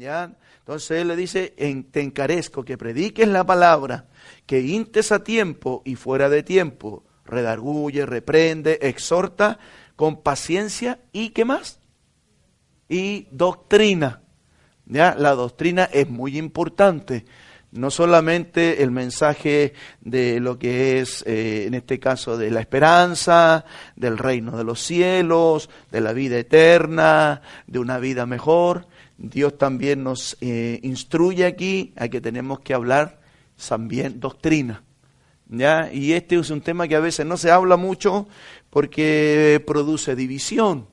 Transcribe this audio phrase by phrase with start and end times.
[0.00, 1.54] Entonces él le dice,
[1.90, 4.06] te encarezco que prediques la palabra,
[4.46, 9.58] que intes a tiempo y fuera de tiempo, redarguye, reprende, exhorta
[9.96, 11.80] con paciencia y qué más?
[12.88, 14.22] Y doctrina.
[14.86, 15.14] ¿Ya?
[15.14, 17.26] La doctrina es muy importante.
[17.70, 23.66] No solamente el mensaje de lo que es, eh, en este caso, de la esperanza,
[23.94, 28.86] del reino de los cielos, de la vida eterna, de una vida mejor.
[29.18, 33.20] Dios también nos eh, instruye aquí a que tenemos que hablar
[33.68, 34.84] también doctrina.
[35.48, 35.92] ¿ya?
[35.92, 38.28] Y este es un tema que a veces no se habla mucho
[38.70, 40.86] porque produce división,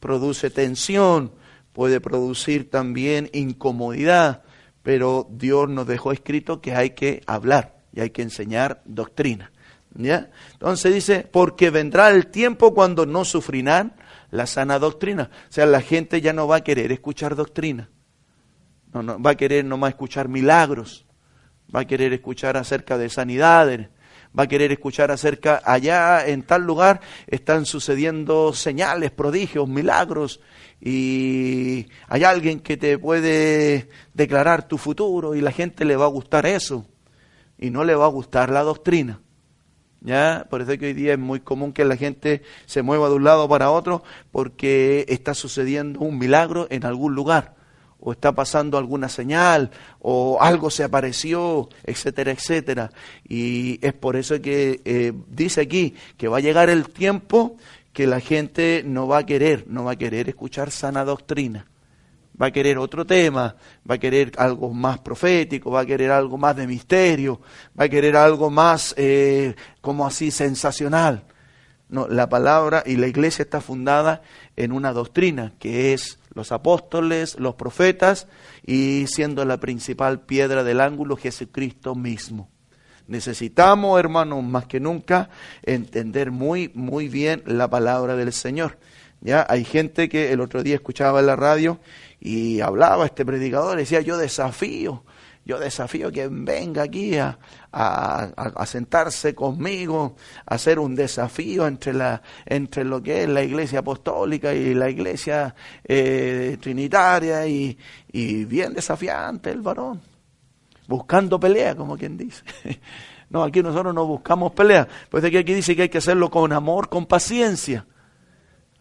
[0.00, 1.32] produce tensión,
[1.72, 4.42] puede producir también incomodidad,
[4.82, 9.52] pero Dios nos dejó escrito que hay que hablar y hay que enseñar doctrina.
[9.94, 10.30] ¿ya?
[10.52, 13.94] Entonces dice, porque vendrá el tiempo cuando no sufrirán
[14.30, 15.30] la sana doctrina.
[15.48, 17.90] O sea, la gente ya no va a querer escuchar doctrina.
[18.92, 21.06] No, no, va a querer nomás escuchar milagros.
[21.74, 23.88] Va a querer escuchar acerca de sanidades,
[24.36, 30.40] va a querer escuchar acerca, allá en tal lugar están sucediendo señales, prodigios, milagros,
[30.80, 36.08] y hay alguien que te puede declarar tu futuro y la gente le va a
[36.08, 36.86] gustar eso,
[37.58, 39.20] y no le va a gustar la doctrina.
[40.00, 40.46] ¿Ya?
[40.48, 43.24] Por eso que hoy día es muy común que la gente se mueva de un
[43.24, 47.58] lado para otro porque está sucediendo un milagro en algún lugar
[48.00, 52.92] o está pasando alguna señal, o algo se apareció, etcétera, etcétera.
[53.26, 57.56] Y es por eso que eh, dice aquí que va a llegar el tiempo
[57.92, 61.66] que la gente no va a querer, no va a querer escuchar sana doctrina.
[62.40, 63.56] Va a querer otro tema,
[63.88, 67.40] va a querer algo más profético, va a querer algo más de misterio,
[67.78, 71.24] va a querer algo más eh, como así sensacional.
[71.88, 74.22] No, la palabra y la iglesia está fundada
[74.56, 78.28] en una doctrina que es los apóstoles, los profetas
[78.64, 82.50] y siendo la principal piedra del ángulo Jesucristo mismo.
[83.08, 85.30] Necesitamos, hermanos, más que nunca
[85.62, 88.78] entender muy, muy bien la palabra del Señor.
[89.20, 91.80] Ya hay gente que el otro día escuchaba en la radio
[92.20, 95.04] y hablaba este predicador, decía, yo desafío
[95.48, 97.38] yo desafío que venga aquí a,
[98.66, 100.14] sentarse conmigo,
[100.44, 104.90] a hacer un desafío entre, la, entre lo que es la iglesia apostólica y la
[104.90, 107.78] iglesia eh, trinitaria y,
[108.12, 110.02] y bien desafiante el varón,
[110.86, 112.44] buscando pelea, como quien dice.
[113.30, 114.88] No, aquí nosotros no buscamos pelea.
[115.10, 117.84] Pues aquí, aquí dice que hay que hacerlo con amor, con paciencia.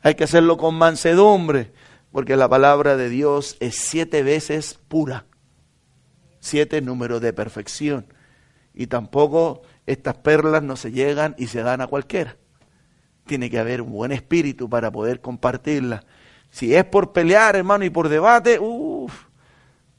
[0.01, 1.73] Hay que hacerlo con mansedumbre,
[2.17, 5.27] porque la palabra de Dios es siete veces pura
[6.39, 8.07] siete números de perfección.
[8.73, 12.35] Y tampoco estas perlas no se llegan y se dan a cualquiera.
[13.27, 16.07] Tiene que haber un buen espíritu para poder compartirlas.
[16.49, 19.25] Si es por pelear, hermano, y por debate, uff,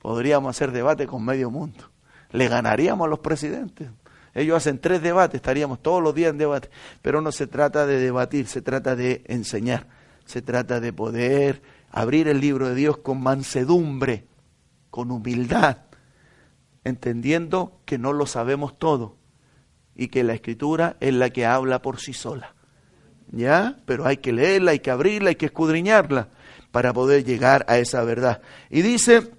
[0.00, 1.84] podríamos hacer debate con medio mundo.
[2.32, 3.90] Le ganaríamos a los presidentes.
[4.34, 6.68] Ellos hacen tres debates, estaríamos todos los días en debate.
[7.00, 9.86] Pero no se trata de debatir, se trata de enseñar.
[10.24, 14.26] Se trata de poder abrir el libro de Dios con mansedumbre,
[14.90, 15.78] con humildad,
[16.84, 19.16] entendiendo que no lo sabemos todo
[19.94, 22.54] y que la escritura es la que habla por sí sola.
[23.30, 23.76] ¿Ya?
[23.84, 26.28] Pero hay que leerla, hay que abrirla, hay que escudriñarla
[26.70, 28.40] para poder llegar a esa verdad.
[28.70, 29.32] Y dice,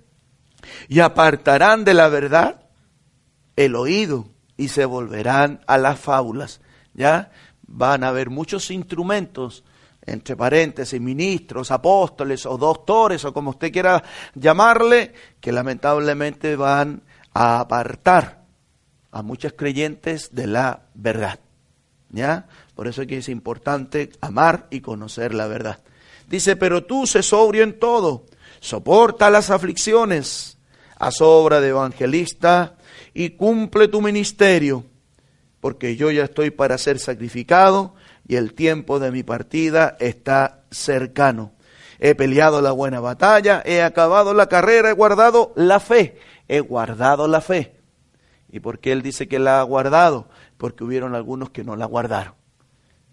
[0.87, 2.67] y apartarán de la verdad
[3.55, 6.61] el oído y se volverán a las fábulas.
[6.93, 7.31] ¿Ya?
[7.65, 9.63] Van a haber muchos instrumentos
[10.11, 14.03] entre paréntesis, ministros, apóstoles o doctores o como usted quiera
[14.35, 17.03] llamarle, que lamentablemente van
[17.33, 18.45] a apartar
[19.11, 21.39] a muchos creyentes de la verdad.
[22.11, 22.47] ¿Ya?
[22.75, 25.79] Por eso es que es importante amar y conocer la verdad.
[26.27, 28.25] Dice, pero tú se sobrio en todo,
[28.59, 30.57] soporta las aflicciones,
[30.97, 32.77] haz obra de evangelista
[33.13, 34.85] y cumple tu ministerio,
[35.59, 37.95] porque yo ya estoy para ser sacrificado
[38.29, 41.51] y el tiempo de mi partida está cercano.
[41.99, 46.15] He peleado la buena batalla, he acabado la carrera, he guardado la fe
[46.49, 47.75] he guardado la fe.
[48.51, 50.27] ¿Y por qué él dice que la ha guardado?
[50.57, 52.33] Porque hubieron algunos que no la guardaron.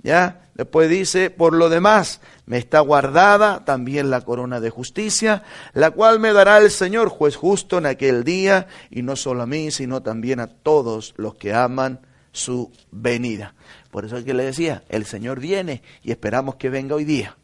[0.03, 0.49] ¿Ya?
[0.55, 5.43] Después dice, por lo demás, me está guardada también la corona de justicia,
[5.75, 9.47] la cual me dará el Señor, juez justo, en aquel día, y no solo a
[9.47, 12.06] mí, sino también a todos los que aman
[12.37, 13.55] su venida.
[13.91, 17.37] Por eso es que le decía, el Señor viene y esperamos que venga hoy día,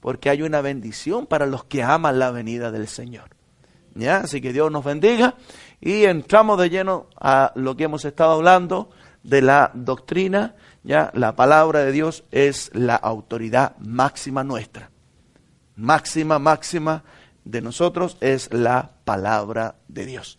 [0.00, 3.30] porque hay una bendición para los que aman la venida del Señor.
[3.94, 4.18] ¿ya?
[4.18, 5.34] Así que Dios nos bendiga
[5.80, 8.90] y entramos de lleno a lo que hemos estado hablando
[9.22, 10.54] de la doctrina,
[10.84, 14.90] ya la palabra de Dios es la autoridad máxima nuestra.
[15.74, 17.02] Máxima, máxima
[17.44, 20.38] de nosotros es la palabra de Dios.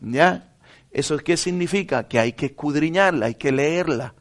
[0.00, 0.53] ¿Ya?
[0.94, 2.06] ¿Eso qué significa?
[2.06, 4.14] Que hay que escudriñarla, hay que leerla.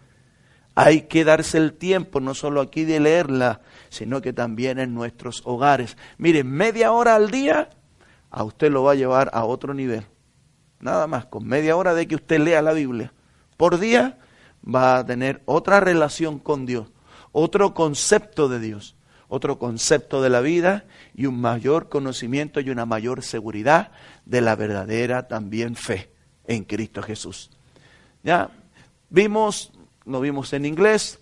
[0.73, 5.43] Hay que darse el tiempo, no solo aquí de leerla, sino que también en nuestros
[5.45, 5.97] hogares.
[6.17, 7.69] Mire, media hora al día
[8.31, 10.07] a usted lo va a llevar a otro nivel.
[10.79, 13.13] Nada más, con media hora de que usted lea la Biblia
[13.55, 14.17] por día,
[14.65, 16.91] va a tener otra relación con Dios,
[17.31, 18.95] otro concepto de Dios,
[19.27, 23.91] otro concepto de la vida y un mayor conocimiento y una mayor seguridad
[24.25, 26.13] de la verdadera también fe
[26.47, 27.49] en Cristo Jesús.
[28.23, 28.49] Ya
[29.09, 29.71] vimos,
[30.05, 31.19] lo vimos en inglés,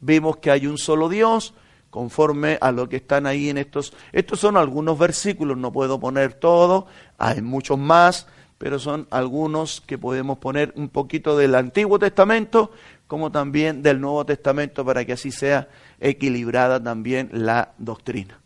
[0.00, 1.54] vimos que hay un solo Dios,
[1.90, 3.92] conforme a lo que están ahí en estos.
[4.12, 6.86] Estos son algunos versículos, no puedo poner todo,
[7.18, 8.26] hay muchos más,
[8.58, 12.72] pero son algunos que podemos poner un poquito del Antiguo Testamento
[13.06, 15.68] como también del Nuevo Testamento para que así sea
[15.98, 18.38] equilibrada también la doctrina.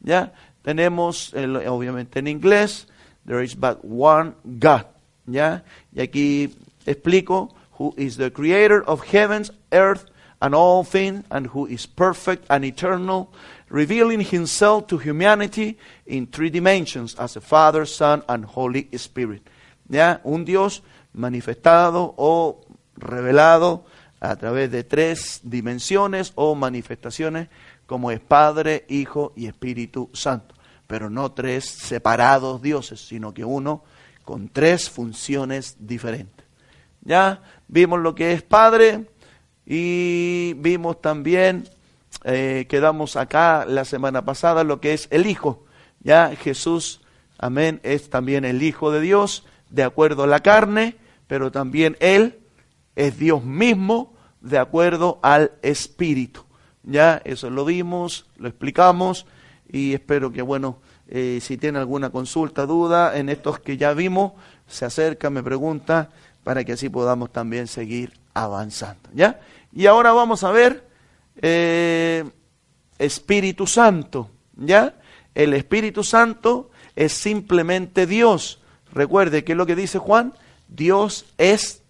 [0.00, 0.32] ¿Ya?
[0.62, 2.88] Tenemos, obviamente en inglés,
[3.26, 4.95] there is but one God.
[5.26, 5.64] ¿Ya?
[5.92, 6.54] Y aquí
[6.86, 10.06] explico, who is the creator of heavens, earth,
[10.40, 13.32] and all things, and who is perfect and eternal,
[13.68, 15.76] revealing himself to humanity
[16.06, 19.42] in three dimensions as a Father, Son, and Holy Spirit.
[19.88, 20.20] ¿Ya?
[20.24, 20.82] Un Dios
[21.12, 22.60] manifestado o
[22.96, 23.84] revelado
[24.20, 27.48] a través de tres dimensiones o manifestaciones
[27.86, 30.54] como es Padre, Hijo y Espíritu Santo.
[30.86, 33.82] Pero no tres separados dioses, sino que uno
[34.26, 36.44] con tres funciones diferentes.
[37.00, 39.06] Ya vimos lo que es Padre,
[39.64, 41.68] y vimos también,
[42.24, 45.64] eh, quedamos acá la semana pasada, lo que es el Hijo.
[46.00, 47.00] Ya Jesús,
[47.38, 50.96] amén, es también el Hijo de Dios, de acuerdo a la carne,
[51.28, 52.40] pero también Él
[52.96, 56.42] es Dios mismo, de acuerdo al Espíritu.
[56.82, 59.26] Ya, eso lo vimos, lo explicamos
[59.68, 64.32] y espero que, bueno, eh, si tiene alguna consulta, duda en estos que ya vimos,
[64.66, 66.10] se acerca, me pregunta,
[66.42, 69.08] para que así podamos también seguir avanzando.
[69.14, 69.40] ¿Ya?
[69.72, 70.88] Y ahora vamos a ver
[71.42, 72.24] eh,
[72.98, 74.94] Espíritu Santo, ¿ya?
[75.34, 78.60] El Espíritu Santo es simplemente Dios.
[78.92, 80.32] Recuerde que es lo que dice Juan,
[80.68, 81.82] Dios es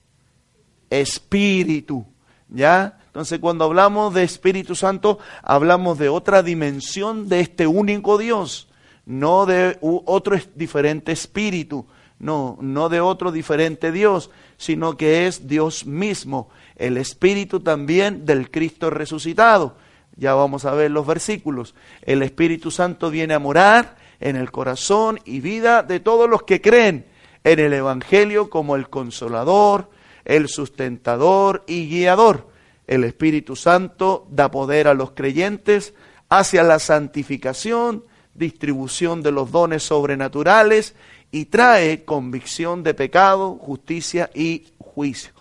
[0.90, 2.06] espíritu,
[2.48, 2.98] ¿ya?
[3.06, 8.68] Entonces cuando hablamos de Espíritu Santo, hablamos de otra dimensión de este único Dios,
[9.06, 11.86] no de otro diferente espíritu,
[12.18, 18.50] no, no de otro diferente Dios, sino que es Dios mismo el Espíritu también del
[18.50, 19.76] Cristo resucitado.
[20.16, 21.74] Ya vamos a ver los versículos.
[22.02, 26.60] El Espíritu Santo viene a morar en el corazón y vida de todos los que
[26.60, 27.06] creen
[27.44, 29.90] en el Evangelio como el consolador,
[30.24, 32.48] el sustentador y guiador.
[32.86, 35.94] El Espíritu Santo da poder a los creyentes
[36.28, 38.04] hacia la santificación,
[38.36, 40.94] distribución de los dones sobrenaturales
[41.30, 45.36] y trae convicción de pecado, justicia y juicio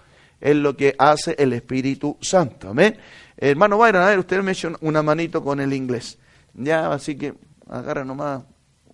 [0.45, 2.69] es lo que hace el Espíritu Santo.
[2.69, 2.97] Amén.
[3.35, 6.19] Hermano Byron, a ver, usted me echó una manito con el inglés.
[6.53, 7.33] Ya, así que
[7.67, 8.43] agarra nomás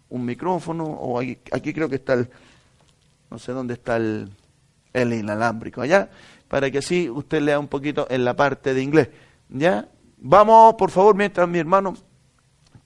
[0.07, 2.30] un micrófono, o aquí, aquí creo que está el,
[3.30, 4.30] no sé dónde está el,
[4.94, 6.09] el inalámbrico, allá,
[6.48, 9.09] para que así usted lea un poquito en la parte de inglés.
[9.50, 9.89] ¿Ya?
[10.19, 11.95] Vamos, por favor, mientras mi hermano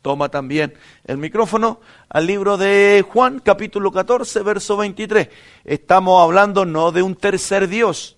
[0.06, 0.72] toma también
[1.06, 5.30] el micrófono al libro de Juan, capítulo 14, verso 23.
[5.64, 8.16] Estamos hablando no de un tercer Dios,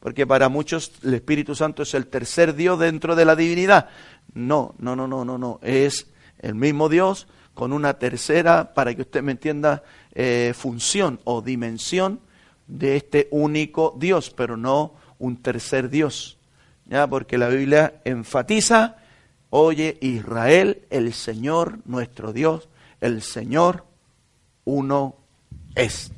[0.00, 3.88] porque para muchos el Espíritu Santo es el tercer Dios dentro de la divinidad.
[4.34, 5.60] No, no, no, no, no, no.
[5.62, 6.08] Es
[6.40, 9.84] el mismo Dios con una tercera, para que usted me entienda,
[10.16, 12.18] eh, función o dimensión
[12.66, 16.38] de este único Dios, pero no un tercer Dios.
[16.86, 17.06] ¿Ya?
[17.06, 18.96] Porque la Biblia enfatiza,
[19.54, 22.70] oye Israel, el Señor nuestro Dios,
[23.02, 23.84] el Señor
[24.64, 25.16] uno
[25.74, 26.10] es.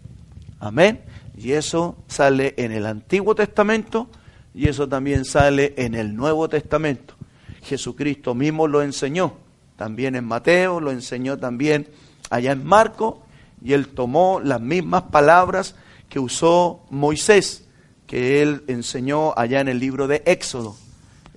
[0.60, 1.02] Amén.
[1.36, 4.08] Y eso sale en el Antiguo Testamento
[4.54, 7.14] y eso también sale en el Nuevo Testamento.
[7.62, 9.34] Jesucristo mismo lo enseñó,
[9.76, 11.88] también en Mateo, lo enseñó también
[12.30, 13.24] allá en Marco,
[13.60, 15.74] y él tomó las mismas palabras
[16.08, 17.66] que usó Moisés,
[18.06, 20.76] que él enseñó allá en el libro de Éxodo.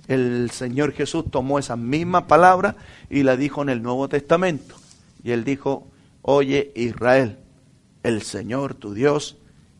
[0.08, 2.74] El Señor Jesús tomó esas mismas palabras
[3.08, 4.74] y la dijo en el Nuevo Testamento.
[5.22, 5.86] Y él dijo,
[6.22, 7.38] oye Israel,
[8.02, 9.36] el Señor tu Dios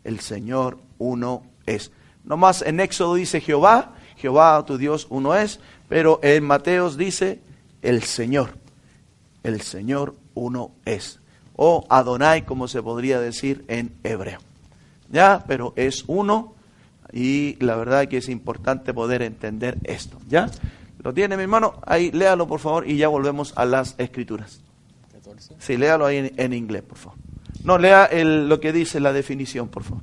[0.09, 1.93] el Señor uno es.
[2.25, 7.41] Nomás en Éxodo dice Jehová, Jehová tu Dios uno es, pero en Mateos dice
[7.83, 8.55] el Señor,
[9.43, 11.21] el Señor uno es.
[11.57, 14.39] O Adonai, como se podría decir en hebreo.
[15.11, 15.45] ¿Ya?
[15.47, 16.55] Pero es uno
[17.13, 20.19] y la verdad que es importante poder entender esto.
[20.29, 20.51] ¿Ya?
[21.03, 21.81] ¿Lo tiene mi hermano?
[21.87, 24.61] Ahí léalo por favor y ya volvemos a las escrituras.
[25.59, 27.19] Sí, léalo ahí en, en inglés, por favor.
[27.65, 30.03] No, lea el, lo que dice la definición, por favor.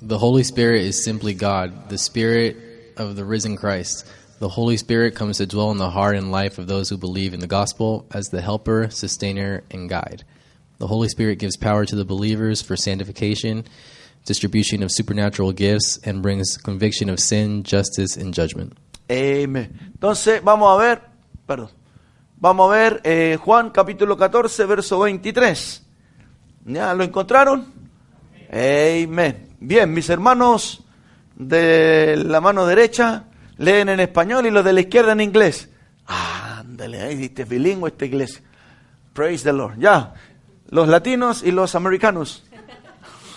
[0.00, 2.56] The Holy Spirit is simply God, the Spirit
[2.96, 4.06] of the risen Christ.
[4.40, 7.32] The Holy Spirit comes to dwell in the heart and life of those who believe
[7.32, 10.24] in the gospel as the helper, sustainer, and guide.
[10.78, 13.64] The Holy Spirit gives power to the believers for sanctification,
[14.26, 18.74] distribution of supernatural gifts, and brings conviction of sin, justice, and judgment.
[19.08, 19.92] Amén.
[19.94, 21.02] Entonces, vamos a ver,
[21.46, 21.70] perdón,
[22.36, 25.82] vamos a ver eh, Juan capítulo 14, verso 23.
[26.66, 27.72] ¿Ya lo encontraron?
[28.50, 29.48] Amén.
[29.60, 30.84] Bien, mis hermanos
[31.36, 33.24] de la mano derecha
[33.58, 35.68] leen en español y los de la izquierda en inglés.
[36.06, 38.42] Ándale, ahí diste bilingüe esta iglesia.
[39.12, 39.78] Praise the Lord.
[39.78, 40.14] Ya,
[40.68, 42.44] los latinos y los americanos.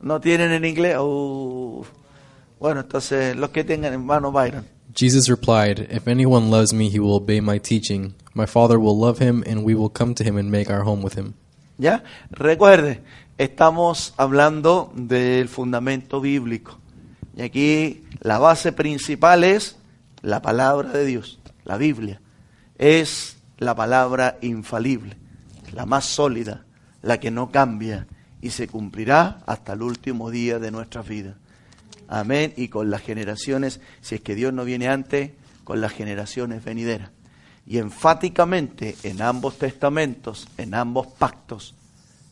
[0.00, 0.96] no tienen en inglés.
[0.98, 1.84] Uh,
[2.58, 4.66] bueno, entonces los que tengan en mano Byron.
[4.94, 8.14] Jesus replied, If anyone loves me, he will obey my teaching.
[8.32, 11.02] My Father will love him, and we will come to him and make our home
[11.02, 11.34] with him.
[11.76, 12.02] ¿Ya?
[12.30, 13.02] Recuerde,
[13.36, 16.78] estamos hablando del fundamento bíblico.
[17.36, 19.76] Y aquí la base principal es
[20.22, 22.22] la palabra de Dios, la Biblia.
[22.78, 25.16] Es la palabra infalible,
[25.72, 26.64] la más sólida,
[27.02, 28.06] la que no cambia
[28.40, 31.36] y se cumplirá hasta el último día de nuestra vida.
[32.08, 32.52] Amén.
[32.56, 35.32] Y con las generaciones, si es que Dios no viene antes,
[35.64, 37.10] con las generaciones venideras.
[37.66, 41.74] Y enfáticamente en ambos testamentos, en ambos pactos,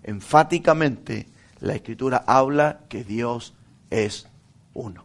[0.05, 1.27] enfáticamente
[1.61, 3.55] la escritura habla que Dios
[3.91, 4.29] es
[4.75, 5.05] uno.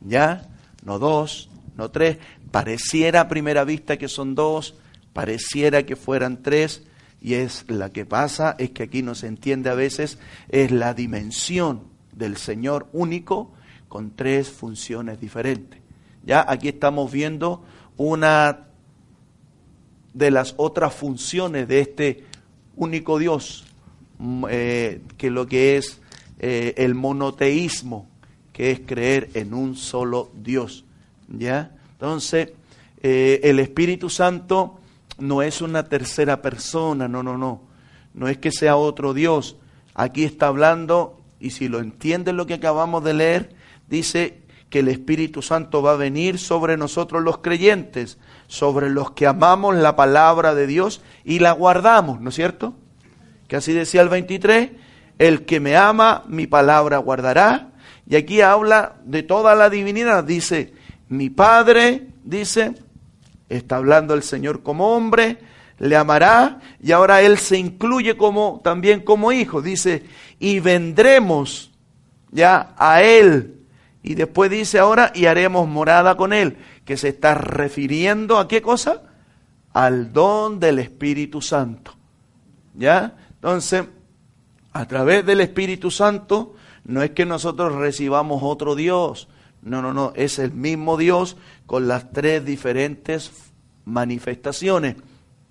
[0.00, 0.48] ¿Ya?
[0.84, 2.18] No dos, no tres.
[2.50, 4.76] Pareciera a primera vista que son dos,
[5.12, 6.82] pareciera que fueran tres,
[7.24, 10.18] y es la que pasa, es que aquí no se entiende a veces,
[10.50, 13.50] es la dimensión del Señor único
[13.88, 15.80] con tres funciones diferentes.
[16.22, 17.64] Ya aquí estamos viendo
[17.96, 18.66] una
[20.12, 22.24] de las otras funciones de este
[22.76, 23.64] único Dios,
[24.18, 26.02] mm, eh, que lo que es
[26.40, 28.06] eh, el monoteísmo,
[28.52, 30.84] que es creer en un solo Dios.
[31.28, 31.74] ¿Ya?
[31.92, 32.52] Entonces,
[33.02, 34.80] eh, el Espíritu Santo
[35.18, 37.62] no es una tercera persona, no, no, no.
[38.14, 39.56] No es que sea otro Dios.
[39.94, 43.54] Aquí está hablando, y si lo entienden lo que acabamos de leer,
[43.88, 48.18] dice que el Espíritu Santo va a venir sobre nosotros los creyentes,
[48.48, 52.74] sobre los que amamos la palabra de Dios y la guardamos, ¿no es cierto?
[53.46, 54.72] Que así decía el 23,
[55.18, 57.70] el que me ama, mi palabra guardará.
[58.08, 60.74] Y aquí habla de toda la divinidad, dice,
[61.08, 62.74] mi Padre, dice,
[63.48, 65.38] está hablando el Señor como hombre,
[65.78, 70.04] le amará y ahora Él se incluye como, también como hijo, dice,
[70.38, 71.72] y vendremos
[72.30, 73.60] ya a Él.
[74.02, 78.60] Y después dice ahora, y haremos morada con Él, que se está refiriendo a qué
[78.60, 79.02] cosa?
[79.72, 81.94] Al don del Espíritu Santo.
[82.74, 83.16] ¿Ya?
[83.36, 83.84] Entonces,
[84.72, 89.28] a través del Espíritu Santo, no es que nosotros recibamos otro Dios,
[89.62, 93.30] no, no, no, es el mismo Dios con las tres diferentes
[93.84, 94.96] manifestaciones.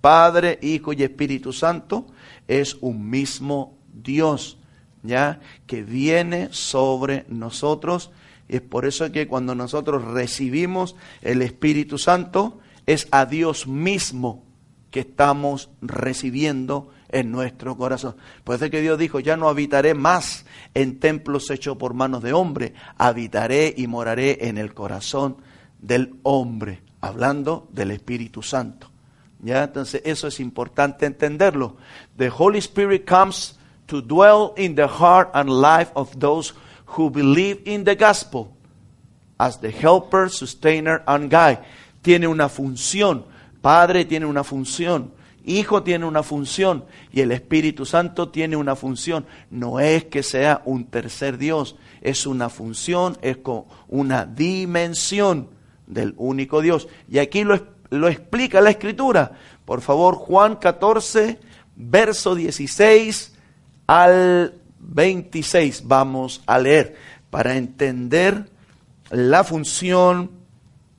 [0.02, 2.08] Padre, Hijo y Espíritu Santo
[2.48, 4.58] es un mismo Dios,
[5.02, 5.40] ¿ya?
[5.66, 8.12] Que viene sobre nosotros.
[8.50, 14.44] Y es por eso que cuando nosotros recibimos el Espíritu Santo, es a Dios mismo
[14.92, 18.16] que estamos recibiendo en nuestro corazón.
[18.44, 22.74] Puede que Dios dijo, ya no habitaré más en templos hechos por manos de hombre,
[22.98, 25.38] habitaré y moraré en el corazón
[25.84, 28.90] del hombre, hablando del Espíritu Santo.
[29.42, 29.66] ¿Ya?
[29.66, 31.76] Entonces eso es importante entenderlo.
[32.18, 36.54] The Holy Spirit comes to dwell in the heart and life of those
[36.98, 38.48] who believe in the gospel
[39.38, 41.60] as the helper, sustainer and guide.
[42.02, 43.26] Tiene una función.
[43.62, 45.12] Padre tiene una función.
[45.46, 49.26] Hijo tiene una función y el Espíritu Santo tiene una función.
[49.52, 53.40] No es que sea un tercer Dios, es una función, es
[53.90, 55.50] una dimensión
[55.88, 56.88] del único Dios.
[57.10, 57.60] Y aquí lo,
[57.90, 59.32] lo explica la Escritura.
[59.66, 61.40] Por favor, Juan 14,
[61.76, 63.34] verso 16
[63.88, 65.88] al 26.
[65.88, 66.96] Vamos a leer
[67.30, 68.50] para entender
[69.10, 70.32] la función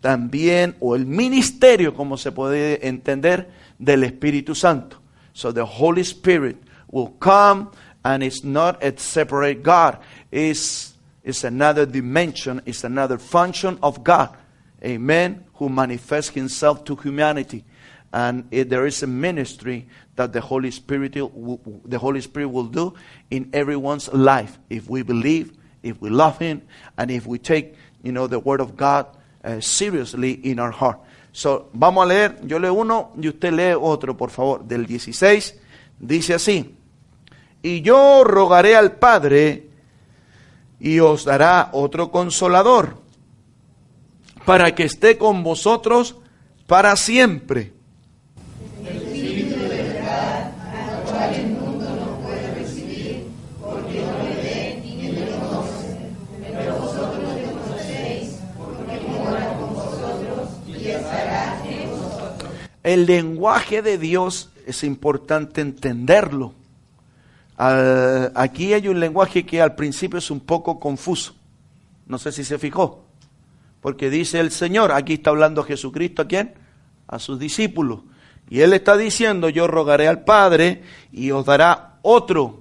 [0.01, 5.01] también, o el ministerio, como se puede entender, del Espíritu Santo.
[5.33, 6.59] So the Holy Spirit
[6.91, 7.71] will come
[8.05, 9.99] and it's not a separate God.
[10.31, 14.31] It's, it's another dimension, it's another function of God.
[14.85, 15.45] Amen.
[15.55, 17.65] Who manifests himself to humanity.
[18.13, 22.95] And there is a ministry that the Holy Spirit will, the Holy Spirit will do
[23.31, 26.63] in everyone's life if we believe, if we love Him,
[26.97, 29.07] and if we take, you know, the Word of God
[29.43, 31.01] uh, seriously in our heart.
[31.33, 34.63] So, vamos a leer, yo leo uno y usted lee otro, por favor.
[34.63, 35.59] Del 16
[35.99, 36.77] dice así,
[37.63, 39.71] y yo rogaré al Padre
[40.79, 43.04] y os dará otro consolador
[44.45, 46.17] para que esté con vosotros
[46.67, 47.75] para siempre
[62.85, 66.53] El lenguaje de Dios es importante entenderlo.
[67.57, 71.35] aquí hay un lenguaje que al principio es un poco confuso.
[72.07, 73.04] No sé si se fijó.
[73.85, 76.55] Porque dice el Señor, aquí está hablando Jesucristo a quién?
[77.07, 78.01] A sus discípulos.
[78.49, 82.61] Y Él está diciendo, yo rogaré al Padre y os dará otro.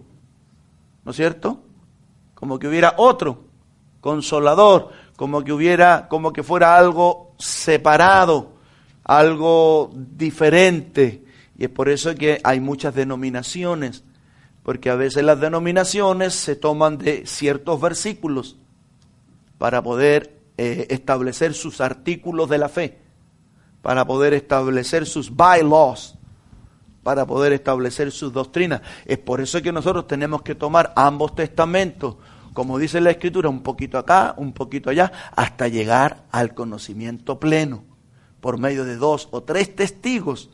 [1.05, 1.63] ¿No es cierto?
[2.33, 3.45] Como que hubiera otro
[4.01, 8.51] consolador, como que hubiera, como que fuera algo separado
[9.03, 11.23] algo diferente.
[11.57, 14.03] Y es por eso que hay muchas denominaciones,
[14.63, 18.57] porque a veces las denominaciones se toman de ciertos versículos
[19.57, 22.99] para poder eh, establecer sus artículos de la fe,
[23.81, 26.15] para poder establecer sus bylaws,
[27.03, 28.81] para poder establecer sus doctrinas.
[29.05, 32.15] Es por eso que nosotros tenemos que tomar ambos testamentos,
[32.53, 37.83] como dice la Escritura, un poquito acá, un poquito allá, hasta llegar al conocimiento pleno
[38.39, 40.49] por medio de dos o tres testigos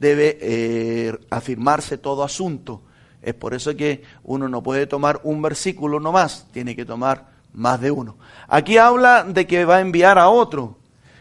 [0.00, 2.82] debe eh, afirmarse todo asunto.
[3.22, 7.80] Es por eso que uno no puede tomar un versículo nomás, tiene que tomar más
[7.80, 8.16] de uno.
[8.46, 10.78] Aquí habla de que va a enviar a otro,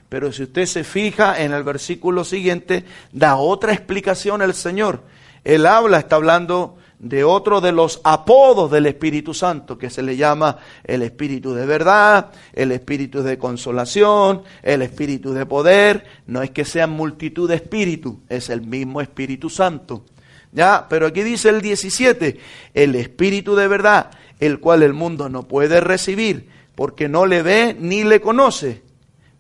[0.08, 5.02] pero si usted se fija en el versículo siguiente, da otra explicación el Señor.
[5.44, 10.16] Él habla, está hablando de otro de los apodos del Espíritu Santo, que se le
[10.16, 16.06] llama el Espíritu de verdad, el Espíritu de consolación, el Espíritu de poder.
[16.28, 20.06] No es que sean multitud de espíritus, es el mismo Espíritu Santo.
[20.52, 20.88] ¿Ya?
[20.90, 22.40] Pero aquí dice el 17,
[22.74, 27.76] el Espíritu de verdad, el cual el mundo no puede recibir, porque no le ve
[27.80, 28.84] ni le conoce.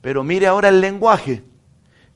[0.01, 1.43] Pero mire ahora el lenguaje.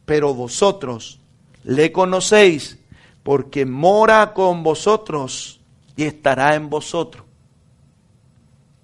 [0.06, 1.20] Pero vosotros
[1.64, 2.80] le conocéis
[3.24, 5.62] porque mora con vosotros
[5.96, 7.24] y estará en vosotros.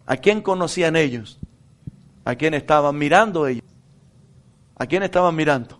[0.05, 1.39] ¿A quién conocían ellos?
[2.23, 3.63] ¿A quién estaban mirando ellos?
[4.77, 5.79] ¿A quién estaban mirando?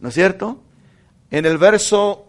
[0.00, 0.60] ¿No es cierto?
[1.30, 2.26] En el verso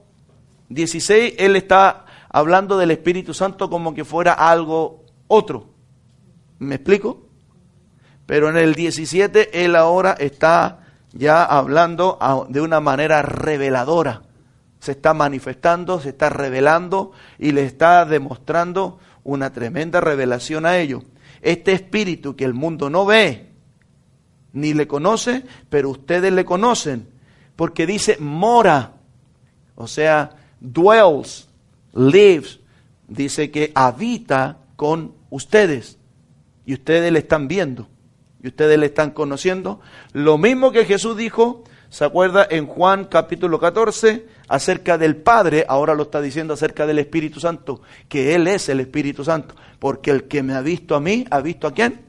[0.69, 5.67] 16 él está hablando del Espíritu Santo como que fuera algo otro.
[6.59, 7.25] ¿Me explico?
[8.25, 14.21] Pero en el 17 él ahora está ya hablando de una manera reveladora
[14.79, 21.03] se está manifestando, se está revelando y le está demostrando una tremenda revelación a ellos.
[21.41, 23.49] Este espíritu que el mundo no ve
[24.53, 27.07] ni le conoce, pero ustedes le conocen,
[27.55, 28.93] porque dice mora,
[29.75, 31.48] o sea, dwells,
[31.93, 32.59] lives,
[33.07, 35.97] dice que habita con ustedes
[36.65, 37.87] y ustedes le están viendo
[38.41, 39.79] y ustedes le están conociendo.
[40.13, 45.65] Lo mismo que Jesús dijo ¿Se acuerda en Juan capítulo 14 acerca del Padre?
[45.67, 50.11] Ahora lo está diciendo acerca del Espíritu Santo, que Él es el Espíritu Santo, porque
[50.11, 52.01] el que me ha visto a mí, ¿ha visto a quién?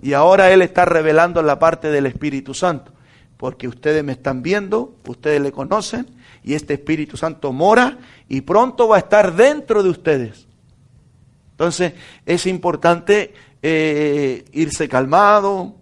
[0.00, 2.92] Y ahora Él está revelando la parte del Espíritu Santo,
[3.36, 6.06] porque ustedes me están viendo, ustedes le conocen,
[6.42, 10.46] y este Espíritu Santo mora y pronto va a estar dentro de ustedes.
[11.52, 11.92] Entonces
[12.26, 15.76] es importante eh, irse calmado,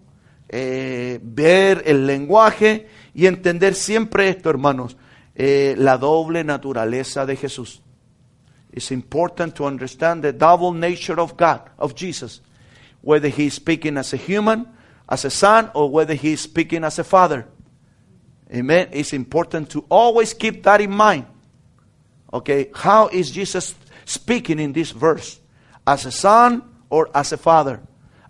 [0.49, 4.97] eh, ver el lenguaje y entender siempre esto, hermanos,
[5.33, 7.81] eh, la doble naturaleza de Jesús.
[8.73, 12.41] It's important to understand the double nature of God, of Jesus,
[13.01, 14.67] whether he is speaking as a human,
[15.07, 17.47] as a son, or whether he is speaking as a father.
[18.53, 18.89] Amen.
[18.91, 21.25] It's important to always keep that in mind.
[22.33, 25.39] Okay, how is Jesus speaking in this verse?
[25.85, 27.81] As a son or as a father?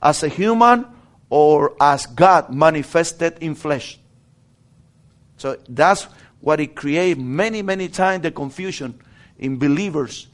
[0.01, 0.85] As a human
[1.29, 3.99] or as God manifested in flesh.
[5.37, 6.03] So that's
[6.39, 8.99] what it creates many, many times the confusion
[9.37, 10.27] in believers.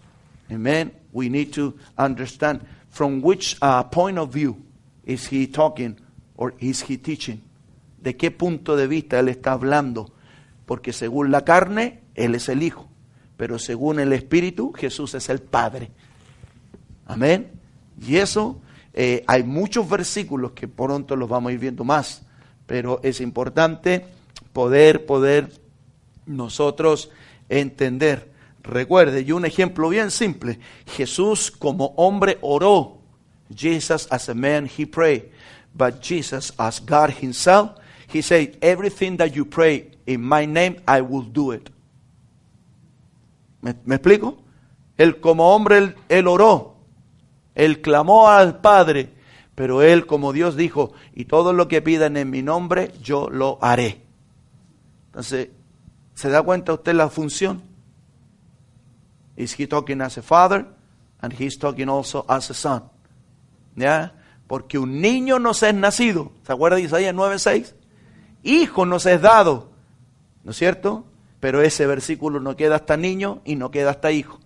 [0.52, 0.92] Amen.
[1.12, 4.62] We need to understand from which uh, point of view
[5.06, 6.00] is he talking
[6.36, 7.42] or is he teaching.
[8.02, 10.14] ¿De qué punto de vista él está hablando?
[10.66, 12.88] Porque según la carne, él es el Hijo.
[13.38, 15.92] pero según el Espíritu, Jesús es el Padre.
[17.06, 17.52] Amén.
[18.02, 18.60] Y eso,
[18.94, 22.24] eh, hay muchos versículos que pronto los vamos a ir viendo más,
[22.66, 24.06] pero es importante
[24.54, 25.52] poder, poder
[26.26, 27.12] nosotros
[27.48, 28.32] entender.
[28.64, 32.98] Recuerde, y un ejemplo bien simple, Jesús como hombre oró.
[33.56, 35.26] Jesus as a man he prayed,
[35.74, 37.72] but Jesus as God himself,
[38.08, 41.70] he said, everything that you pray in my name, I will do it.
[43.62, 44.38] ¿Me, explico?
[44.98, 46.78] Él como hombre, él, oró,
[47.54, 49.10] él clamó al Padre,
[49.56, 53.60] pero él como Dios dijo, y todo lo que pidan en mi nombre, yo lo
[53.62, 54.02] haré.
[55.08, 55.50] Entonces,
[56.14, 57.62] ¿se da cuenta usted la función?
[59.36, 60.66] Is he talking as a father?
[61.22, 62.84] And he's talking also as a son.
[63.76, 64.14] ¿Ya?
[64.48, 66.32] Porque un niño nos es nacido.
[66.46, 67.74] ¿Se acuerda de Isaías 9:6?
[68.48, 69.72] Hijo nos es dado.
[70.44, 71.06] ¿No es cierto?
[71.40, 74.40] Pero ese versículo no queda hasta niño y no queda hasta hijo.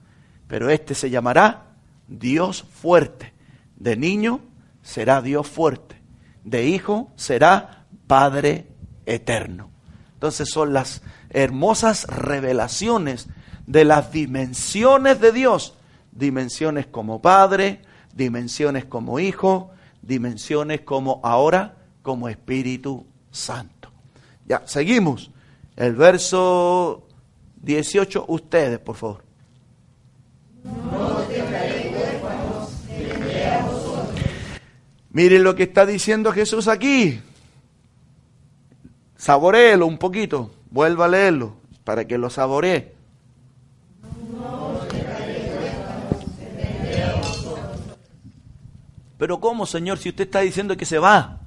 [0.47, 1.75] Pero este se llamará
[2.07, 3.33] Dios fuerte.
[3.75, 4.41] De niño
[4.81, 5.95] será Dios fuerte.
[6.43, 8.67] De hijo será Padre
[9.05, 9.69] eterno.
[10.15, 13.27] Entonces son las hermosas revelaciones
[13.67, 15.75] de las dimensiones de Dios.
[16.11, 17.81] Dimensiones como Padre,
[18.13, 23.80] dimensiones como Hijo, dimensiones como ahora como Espíritu Santo.
[24.51, 25.31] Ya, seguimos.
[25.77, 27.07] El verso
[27.61, 29.23] 18, ustedes, por favor.
[35.11, 37.21] Miren lo que está diciendo Jesús aquí.
[39.15, 40.51] Saboreelo un poquito.
[40.69, 41.53] Vuelva a leerlo
[41.85, 42.93] para que lo saboree.
[49.17, 51.39] Pero ¿cómo, Señor, si usted está diciendo que se va?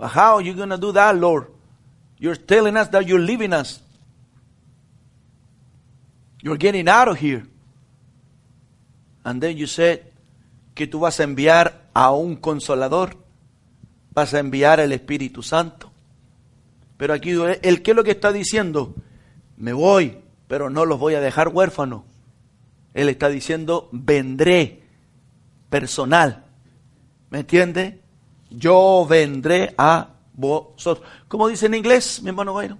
[0.00, 1.46] How are you going to do that, Lord?
[2.18, 3.80] You're telling us that you're leaving us.
[6.40, 7.46] You're getting out of here.
[9.24, 10.04] And then you said
[10.74, 13.16] que tú vas a enviar a un consolador.
[14.12, 15.90] Vas a enviar el Espíritu Santo.
[16.96, 17.30] Pero aquí,
[17.62, 18.94] ¿el qué es lo que está diciendo?
[19.56, 22.02] Me voy, pero no los voy a dejar huérfanos.
[22.94, 24.82] Él está diciendo, vendré
[25.70, 26.44] personal.
[27.30, 28.00] ¿Me entiende?
[28.50, 31.06] Yo vendré a vosotros.
[31.28, 32.78] ¿Cómo dice en inglés, mi hermano Byron?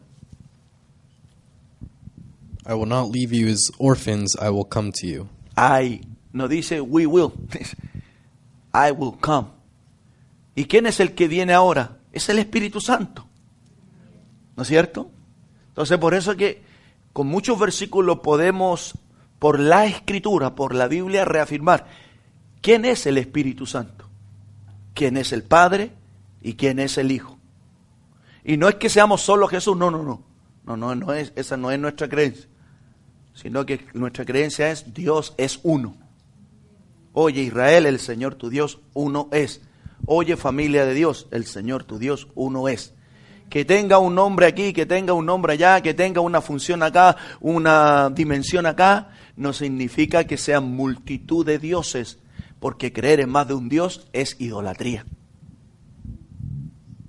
[2.66, 5.28] I will not leave you as orphans, I will come to you.
[5.56, 6.02] I,
[6.32, 7.32] no dice we will,
[8.74, 9.48] I will come.
[10.54, 11.98] ¿Y quién es el que viene ahora?
[12.12, 13.26] Es el Espíritu Santo.
[14.56, 15.10] ¿No es cierto?
[15.68, 16.62] Entonces por eso es que
[17.12, 18.94] con muchos versículos podemos,
[19.38, 21.86] por la escritura, por la Biblia, reafirmar
[22.60, 24.07] quién es el Espíritu Santo,
[24.98, 25.92] quién es el Padre
[26.42, 27.38] y quién es el Hijo.
[28.42, 30.24] Y no es que seamos solo Jesús, no, no, no.
[30.64, 32.46] No, no, no es, esa no es nuestra creencia.
[33.32, 35.96] Sino que nuestra creencia es Dios es uno.
[37.12, 39.62] Oye Israel, el Señor tu Dios uno es.
[40.04, 42.92] Oye familia de Dios, el Señor tu Dios uno es.
[43.50, 47.16] Que tenga un nombre aquí, que tenga un nombre allá, que tenga una función acá,
[47.40, 52.18] una dimensión acá, no significa que sean multitud de dioses,
[52.60, 55.06] porque creer en más de un Dios es idolatría.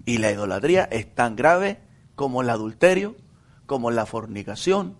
[0.05, 1.79] Y la idolatría es tan grave
[2.15, 3.15] como el adulterio,
[3.65, 4.95] como la fornicación,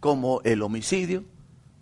[0.00, 1.24] como el homicidio,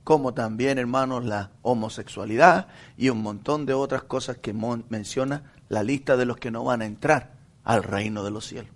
[0.05, 6.17] como también, hermanos, la homosexualidad y un montón de otras cosas que menciona la lista
[6.17, 8.73] de los que no van a entrar al reino de los cielos.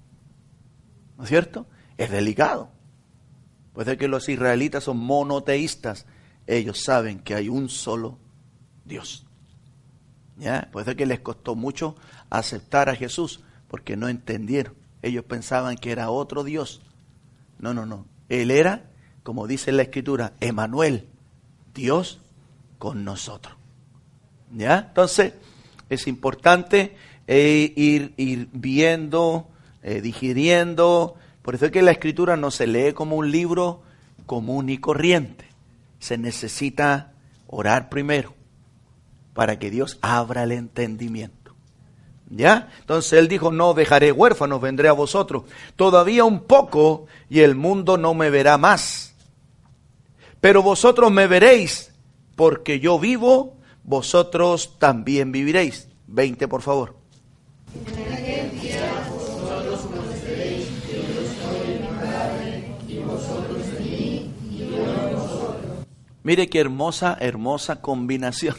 [1.18, 1.66] ¿No es cierto?
[1.96, 2.70] Es delicado.
[3.72, 6.06] Puede que los israelitas son monoteístas.
[6.46, 8.18] Ellos saben que hay un solo
[8.84, 9.25] Dios.
[10.36, 10.68] ¿Ya?
[10.70, 11.96] Puede que les costó mucho
[12.30, 14.74] aceptar a Jesús, porque no entendieron.
[15.02, 16.82] Ellos pensaban que era otro Dios.
[17.58, 18.06] No, no, no.
[18.28, 18.90] Él era,
[19.22, 21.06] como dice la escritura, Emanuel,
[21.74, 22.20] Dios
[22.78, 23.56] con nosotros.
[24.52, 24.86] ¿Ya?
[24.88, 25.34] Entonces,
[25.88, 26.96] es importante
[27.26, 29.48] eh, ir, ir, viendo,
[29.82, 31.14] eh, digiriendo.
[31.42, 33.82] Por eso es que la escritura no se lee como un libro
[34.26, 35.46] común y corriente.
[35.98, 37.12] Se necesita
[37.46, 38.34] orar primero
[39.36, 41.54] para que Dios abra el entendimiento.
[42.28, 42.70] ¿Ya?
[42.80, 45.44] Entonces él dijo, no dejaré huérfanos, vendré a vosotros.
[45.76, 49.14] Todavía un poco y el mundo no me verá más.
[50.40, 51.92] Pero vosotros me veréis,
[52.34, 55.88] porque yo vivo, vosotros también viviréis.
[56.08, 56.96] 20, por favor.
[66.26, 68.56] Mire qué hermosa, hermosa combinación,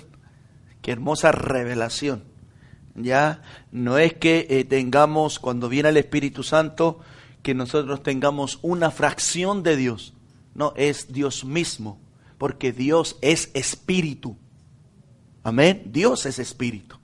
[0.92, 2.24] hermosa revelación
[2.98, 7.00] ya no es que eh, tengamos, cuando viene el Espíritu Santo,
[7.44, 10.14] que nosotros tengamos una fracción de Dios.
[10.56, 12.00] No, es Dios mismo,
[12.38, 14.36] porque Dios es espíritu.
[15.44, 15.84] Amén.
[15.86, 16.98] Dios es espíritu.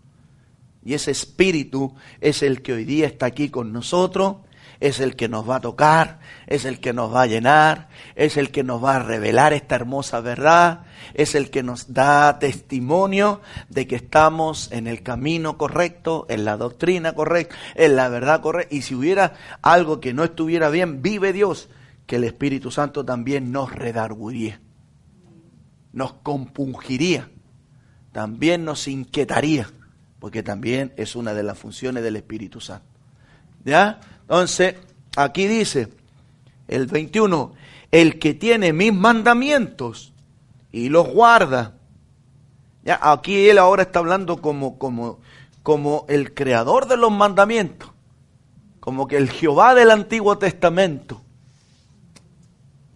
[0.84, 4.38] Y ese espíritu es el que hoy día está aquí con nosotros,
[4.84, 8.36] es el que nos va a tocar, es el que nos va a llenar, es
[8.36, 10.82] el que nos va a revelar esta hermosa verdad,
[11.14, 16.58] es el que nos da testimonio de que estamos en el camino correcto, en la
[16.58, 18.76] doctrina correcta, en la verdad correcta.
[18.76, 21.70] Y si hubiera algo que no estuviera bien, vive Dios,
[22.06, 24.60] que el Espíritu Santo también nos redarguiría,
[25.94, 27.30] nos compungiría,
[28.12, 29.70] también nos inquietaría
[30.20, 32.88] porque también es una de las funciones del Espíritu Santo.
[33.64, 34.00] ¿Ya?
[34.24, 34.76] Entonces,
[35.16, 35.90] aquí dice
[36.68, 37.54] el 21,
[37.92, 40.14] el que tiene mis mandamientos
[40.72, 41.76] y los guarda.
[42.84, 45.20] Ya, aquí él ahora está hablando como, como,
[45.62, 47.92] como el creador de los mandamientos,
[48.80, 51.22] como que el Jehová del Antiguo Testamento.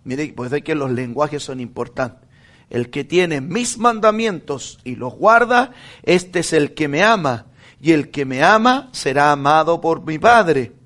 [0.04, 2.28] Mire, pues es que los lenguajes son importantes.
[2.70, 5.72] El que tiene mis mandamientos y los guarda,
[6.04, 7.46] este es el que me ama.
[7.80, 10.77] Y el que me ama será amado por mi Padre.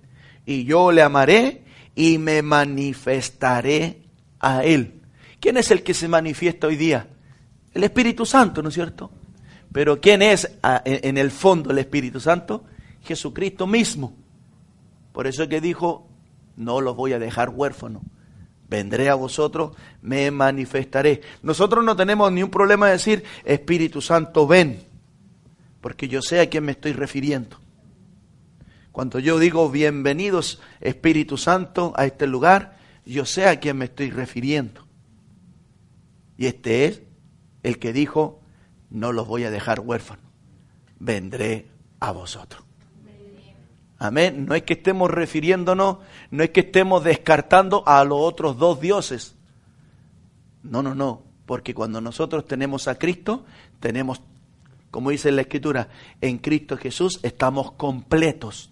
[0.46, 1.64] Y yo le amaré
[1.96, 4.02] y me manifestaré
[4.40, 5.02] a él.
[5.40, 7.08] ¿Quién es el que se manifiesta hoy día?
[7.74, 9.12] El Espíritu Santo, ¿no es cierto?
[9.72, 10.52] Pero ¿quién es
[10.86, 12.66] en el fondo el Espíritu Santo?
[13.04, 14.14] Jesucristo mismo.
[15.14, 16.08] Por eso es que dijo,
[16.58, 18.04] no los voy a dejar huérfanos
[18.72, 21.22] vendré a vosotros, me manifestaré.
[21.44, 24.82] Nosotros no tenemos ni un problema de decir, Espíritu Santo, ven,
[25.82, 27.58] porque yo sé a quién me estoy refiriendo.
[28.92, 34.12] Cuando yo digo bienvenidos Espíritu Santo a este lugar, yo sé a quién me estoy
[34.12, 34.86] refiriendo.
[36.38, 37.04] Y este es
[37.64, 38.42] el que dijo,
[38.90, 40.26] no los voy a dejar huérfanos,
[41.00, 42.64] vendré a vosotros.
[43.98, 44.48] Amén.
[44.48, 46.00] No es que estemos refiriéndonos,
[46.32, 49.36] no es que estemos descartando a los otros dos dioses.
[50.64, 51.22] No, no, no.
[51.46, 53.46] Porque cuando nosotros tenemos a Cristo,
[53.80, 54.22] tenemos,
[54.90, 58.71] como dice la Escritura, en Cristo Jesús estamos completos.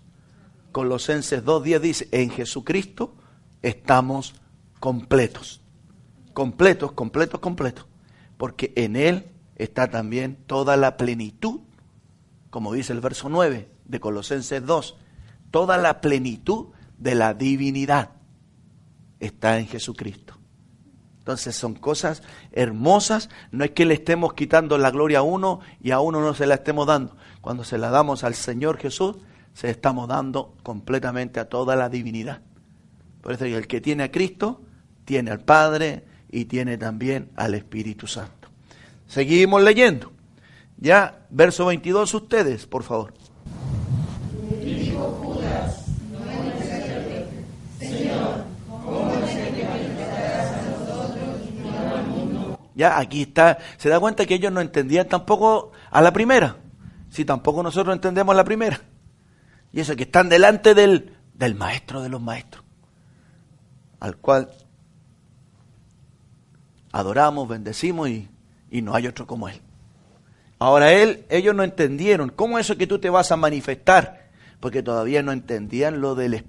[0.72, 3.16] Colosenses 2.10 dice, en Jesucristo
[3.62, 4.36] estamos
[4.80, 5.62] completos.
[6.34, 7.86] Completos, completos, completos.
[8.38, 11.62] Porque en Él está también toda la plenitud,
[12.50, 14.96] como dice el verso 9 de Colosenses 2
[15.52, 18.12] toda la plenitud de la divinidad
[19.20, 20.36] está en Jesucristo.
[21.20, 25.92] Entonces son cosas hermosas, no es que le estemos quitando la gloria a uno y
[25.92, 27.16] a uno no se la estemos dando.
[27.42, 29.18] Cuando se la damos al Señor Jesús,
[29.60, 32.40] se estamos dando completamente a toda la divinidad.
[33.20, 34.62] Por eso el que tiene a Cristo,
[35.04, 38.48] tiene al Padre y tiene también al Espíritu Santo.
[39.06, 40.14] Seguimos leyendo.
[40.78, 43.14] Ya, verso 22 ustedes, por favor.
[52.76, 56.56] Ya aquí está, se da cuenta que ellos no entendían tampoco a la primera,
[57.10, 58.80] si tampoco nosotros entendemos a la primera.
[59.72, 62.64] Y eso que están delante del, del maestro de los maestros,
[64.00, 64.50] al cual
[66.92, 68.30] adoramos, bendecimos y,
[68.72, 69.62] y no hay otro como él.
[70.58, 74.30] Ahora él, ellos no entendieron cómo eso que tú te vas a manifestar,
[74.60, 76.44] porque todavía no entendían lo del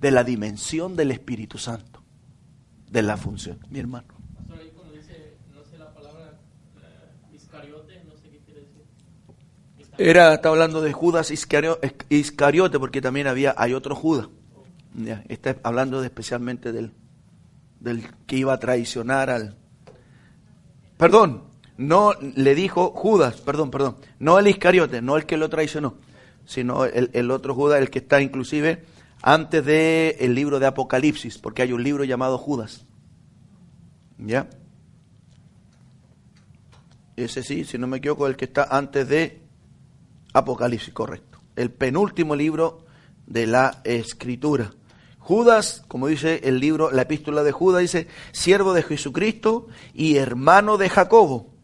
[0.00, 2.02] de la dimensión del Espíritu Santo,
[2.90, 4.13] de la función, mi hermano.
[9.98, 14.28] Era, está hablando de Judas Iscariote, porque también había, hay otro Judas.
[15.28, 16.92] está hablando de, especialmente del,
[17.80, 19.56] del que iba a traicionar al...
[20.96, 21.44] Perdón,
[21.76, 25.96] no le dijo Judas, perdón, perdón, no el Iscariote, no el que lo traicionó,
[26.44, 28.84] sino el, el otro Judas, el que está inclusive
[29.22, 32.84] antes del el libro de Apocalipsis, porque hay un libro llamado Judas.
[34.18, 34.48] ¿Ya?
[37.16, 39.43] Ese sí, si no me equivoco, el que está antes de
[40.34, 41.40] Apocalipsis, correcto.
[41.56, 42.84] El penúltimo libro
[43.26, 44.72] de la escritura.
[45.18, 50.76] Judas, como dice el libro, la epístola de Judas, dice, siervo de Jesucristo y hermano
[50.76, 51.54] de Jacobo.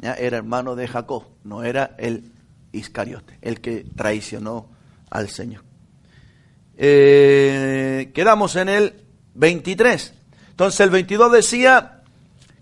[0.00, 0.14] ¿Ya?
[0.14, 2.30] Era hermano de Jacob, no era el
[2.72, 4.70] Iscariote, el que traicionó
[5.10, 5.64] al Señor.
[6.76, 8.94] Eh, quedamos en el
[9.34, 10.14] 23.
[10.50, 11.93] Entonces el 22 decía,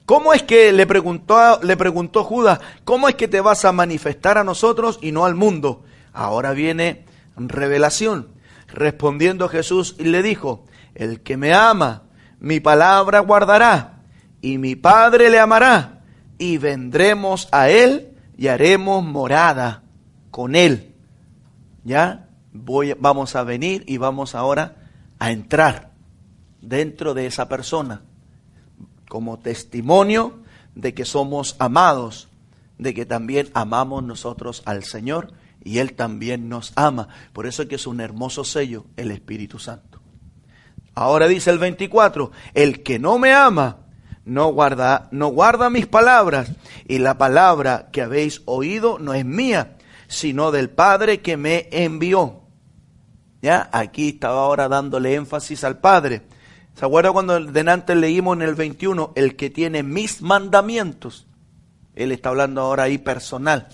[0.04, 4.36] ¿Cómo es que le preguntó, le preguntó Judas, cómo es que te vas a manifestar
[4.36, 5.84] a nosotros y no al mundo?
[6.12, 7.04] Ahora viene
[7.36, 8.28] revelación.
[8.66, 12.04] Respondiendo Jesús y le dijo, el que me ama,
[12.40, 14.00] mi palabra guardará,
[14.40, 16.00] y mi Padre le amará,
[16.36, 19.84] y vendremos a él y haremos morada
[20.30, 20.96] con él.
[21.84, 22.28] ¿Ya?
[22.52, 24.76] Voy, vamos a venir y vamos ahora
[25.18, 25.92] a entrar
[26.60, 28.02] dentro de esa persona
[29.12, 30.38] como testimonio
[30.74, 32.30] de que somos amados,
[32.78, 37.08] de que también amamos nosotros al Señor y Él también nos ama.
[37.34, 40.00] Por eso es que es un hermoso sello el Espíritu Santo.
[40.94, 43.80] Ahora dice el 24, el que no me ama
[44.24, 46.50] no guarda, no guarda mis palabras
[46.88, 49.76] y la palabra que habéis oído no es mía,
[50.08, 52.44] sino del Padre que me envió.
[53.42, 56.22] Ya, aquí estaba ahora dándole énfasis al Padre.
[56.74, 61.26] ¿Se acuerda cuando delante leímos en el 21, el que tiene mis mandamientos?
[61.94, 63.68] Él está hablando ahora ahí personal.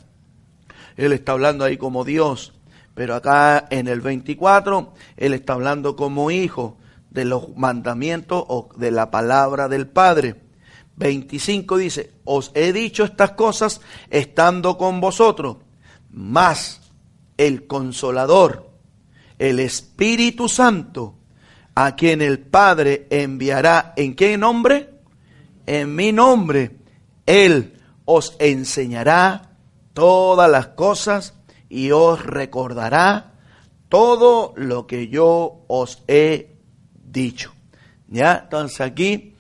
[0.96, 2.54] Él está hablando ahí como Dios.
[2.94, 6.76] Pero acá en el 24, Él está hablando como hijo
[7.10, 10.34] de los mandamientos o de la palabra del Padre.
[10.96, 13.80] 25 dice, os he dicho estas cosas
[14.10, 15.58] estando con vosotros,
[16.10, 16.80] más
[17.36, 18.68] el consolador,
[19.38, 21.17] el Espíritu Santo,
[21.80, 24.94] a quien el Padre enviará en qué nombre?
[25.64, 26.72] En mi nombre.
[27.24, 29.52] Él os enseñará
[29.92, 31.34] todas las cosas
[31.68, 33.34] y os recordará
[33.88, 36.56] todo lo que yo os he
[36.92, 37.52] dicho.
[38.08, 38.40] ¿Ya?
[38.42, 39.36] Entonces aquí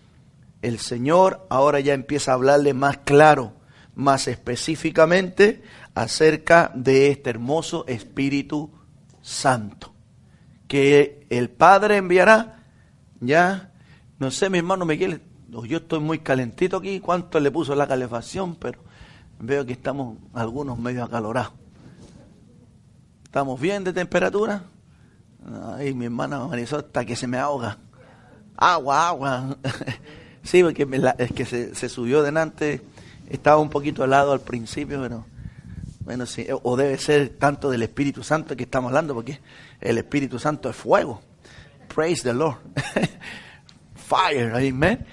[0.62, 3.54] el Señor ahora ya empieza a hablarle más claro,
[3.96, 8.70] más específicamente acerca de este hermoso Espíritu
[9.22, 9.97] Santo
[10.68, 12.62] que el Padre enviará,
[13.20, 13.72] ya,
[14.18, 18.54] no sé, mi hermano Miguel, yo estoy muy calentito aquí, cuánto le puso la calefacción,
[18.54, 18.80] pero
[19.40, 21.54] veo que estamos algunos medio acalorados.
[23.24, 24.64] ¿Estamos bien de temperatura?
[25.76, 27.78] Ay, mi hermana Marisol hasta que se me ahoga.
[28.56, 29.56] Agua, agua.
[30.42, 30.86] sí, porque
[31.18, 32.82] es que se, se subió delante,
[33.28, 35.24] estaba un poquito helado al principio, pero
[36.08, 39.40] bueno, sí, o debe ser tanto del Espíritu Santo que estamos hablando, porque
[39.78, 41.20] el Espíritu Santo es fuego.
[41.94, 42.56] Praise the Lord.
[43.94, 45.04] Fire, amen.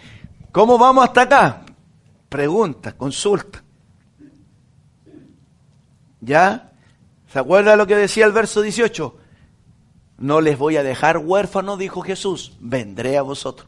[0.53, 1.65] ¿Cómo vamos hasta acá?
[2.29, 3.61] Pregunta, consulta.
[6.21, 6.71] ¿Ya?
[7.27, 9.17] ¿Se acuerda lo que decía el verso 18?
[10.19, 13.67] No les voy a dejar huérfanos, dijo Jesús, vendré a vosotros.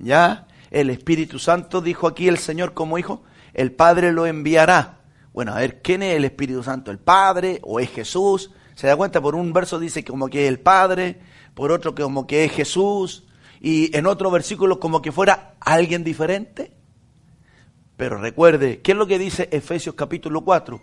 [0.00, 0.48] ¿Ya?
[0.72, 3.22] El Espíritu Santo dijo aquí el Señor como hijo,
[3.54, 5.01] el Padre lo enviará.
[5.32, 6.90] Bueno, a ver, ¿quién es el Espíritu Santo?
[6.90, 8.50] ¿El Padre o es Jesús?
[8.74, 9.20] ¿Se da cuenta?
[9.20, 11.20] Por un verso dice como que es el Padre,
[11.54, 13.24] por otro como que es Jesús,
[13.60, 16.72] y en otro versículo como que fuera alguien diferente.
[17.96, 20.80] Pero recuerde, ¿qué es lo que dice Efesios capítulo 4?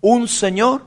[0.00, 0.86] Un Señor,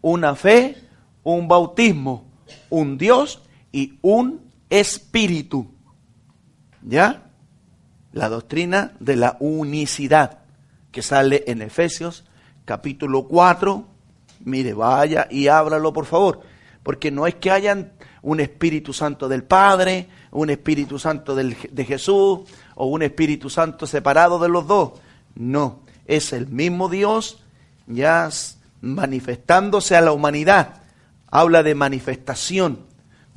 [0.00, 0.76] una fe,
[1.24, 2.30] un bautismo,
[2.70, 5.74] un Dios y un Espíritu.
[6.82, 7.32] ¿Ya?
[8.12, 10.47] La doctrina de la unicidad
[10.90, 12.24] que sale en Efesios
[12.64, 13.84] capítulo 4.
[14.44, 16.40] Mire, vaya y ábralo por favor,
[16.82, 21.84] porque no es que hayan un Espíritu Santo del Padre, un Espíritu Santo del, de
[21.84, 22.40] Jesús
[22.74, 24.92] o un Espíritu Santo separado de los dos.
[25.34, 27.42] No, es el mismo Dios
[27.86, 28.28] ya
[28.80, 30.82] manifestándose a la humanidad.
[31.30, 32.86] Habla de manifestación,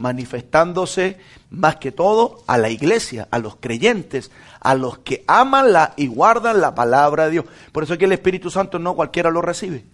[0.02, 1.18] manifestándose
[1.50, 6.08] más que todo a la iglesia, a los creyentes, a los que aman la, y
[6.08, 7.46] guardan la palabra de Dios.
[7.72, 9.86] Por eso es que el Espíritu Santo no cualquiera lo recibe,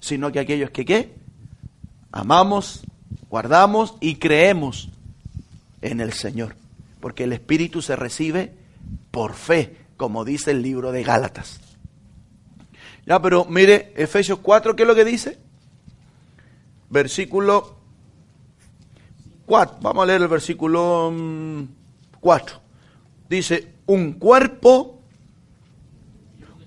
[0.00, 1.14] sino que aquellos que ¿qué?
[2.10, 2.82] amamos,
[3.30, 4.88] guardamos y creemos
[5.80, 6.56] en el Señor.
[7.00, 8.52] Porque el Espíritu se recibe
[9.10, 11.60] por fe, como dice el libro de Gálatas.
[13.06, 15.38] Ya, pero mire, Efesios 4, ¿qué es lo que dice?
[16.90, 17.75] Versículo
[19.46, 19.78] 4.
[19.80, 21.12] Vamos a leer el versículo
[22.20, 22.56] 4.
[22.56, 22.66] Mm,
[23.28, 25.00] Dice, un cuerpo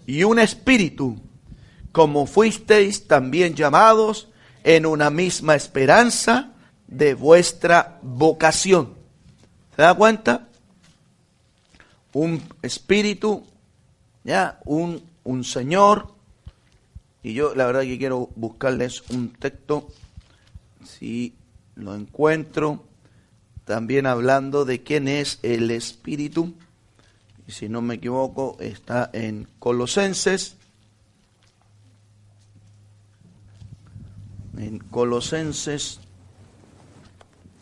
[0.06, 1.18] y un espíritu,
[1.92, 4.30] como fuisteis también llamados
[4.63, 6.54] en una misma esperanza
[6.88, 8.96] de vuestra vocación.
[9.76, 10.48] ¿Se da cuenta?
[12.13, 13.46] Un espíritu,
[14.24, 16.13] ya, un, un Señor.
[17.24, 19.88] Y yo la verdad que quiero buscarles un texto,
[20.84, 21.36] si
[21.80, 22.84] lo encuentro
[23.65, 26.54] también hablando de quién es el Espíritu.
[27.48, 30.56] Y si no me equivoco, está en Colosenses.
[34.58, 36.00] En Colosenses,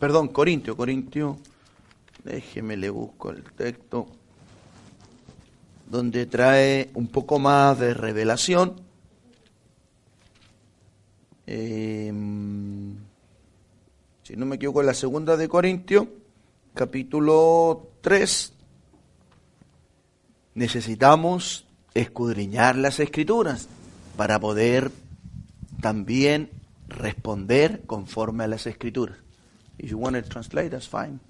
[0.00, 1.38] perdón, Corintio, Corintio,
[2.24, 4.08] déjeme le busco el texto,
[5.88, 8.80] donde trae un poco más de revelación.
[11.46, 12.10] Eh,
[14.28, 16.06] si no me equivoco, en la segunda de Corintios,
[16.74, 18.52] capítulo 3,
[20.52, 23.68] necesitamos escudriñar las escrituras
[24.18, 24.92] para poder
[25.80, 26.50] también
[26.88, 29.16] responder conforme a las escrituras.
[29.78, 31.20] If you want to translate, that's fine.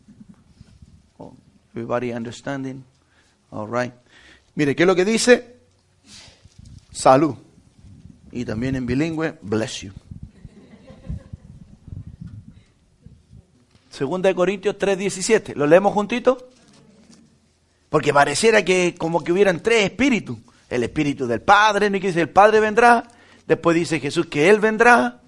[1.18, 1.36] Oh,
[1.74, 2.82] Everybody understanding?
[3.52, 3.94] All right.
[4.56, 5.60] Mire, ¿qué es lo que dice?
[6.90, 7.36] Salud.
[8.32, 9.92] Y también en bilingüe, bless you.
[13.98, 15.56] Segunda de Corintios 3:17.
[15.56, 16.50] ¿Lo leemos juntito?
[17.88, 20.38] Porque pareciera que como que hubieran tres espíritus.
[20.70, 21.98] El espíritu del Padre, ¿no?
[21.98, 23.08] que dice el Padre vendrá.
[23.44, 25.20] Después dice Jesús que Él vendrá.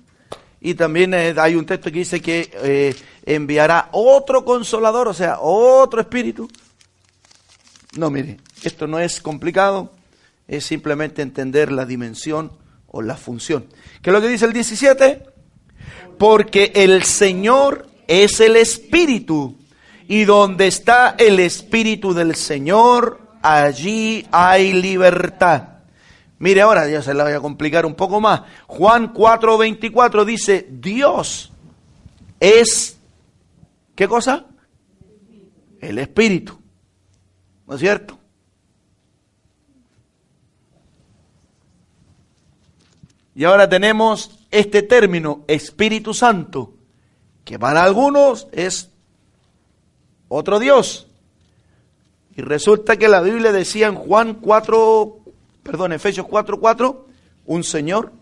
[0.61, 2.95] Y también eh, hay un texto que dice que eh,
[3.27, 6.49] enviará otro consolador, o sea, otro espíritu.
[7.97, 9.91] No, mire, esto no es complicado,
[10.47, 12.53] es simplemente entender la dimensión
[12.87, 13.66] o la función.
[14.01, 15.25] ¿Qué es lo que dice el 17?
[16.18, 19.57] Porque el Señor es el espíritu
[20.09, 25.69] y donde está el Espíritu del Señor, allí hay libertad.
[26.41, 28.43] Mire ahora, ya se la voy a complicar un poco más.
[28.67, 31.53] Juan 4:24 dice, Dios
[32.41, 32.99] es,
[33.95, 34.47] ¿qué cosa?
[35.81, 36.59] El Espíritu.
[37.69, 38.19] ¿No es cierto?
[43.37, 46.75] Y ahora tenemos este término, Espíritu Santo,
[47.51, 48.91] que para algunos es
[50.29, 51.09] otro Dios.
[52.37, 55.19] Y resulta que la Biblia decía en Juan 4,
[55.65, 57.09] perdón, Efesios 4, 4,
[57.47, 58.13] un Señor,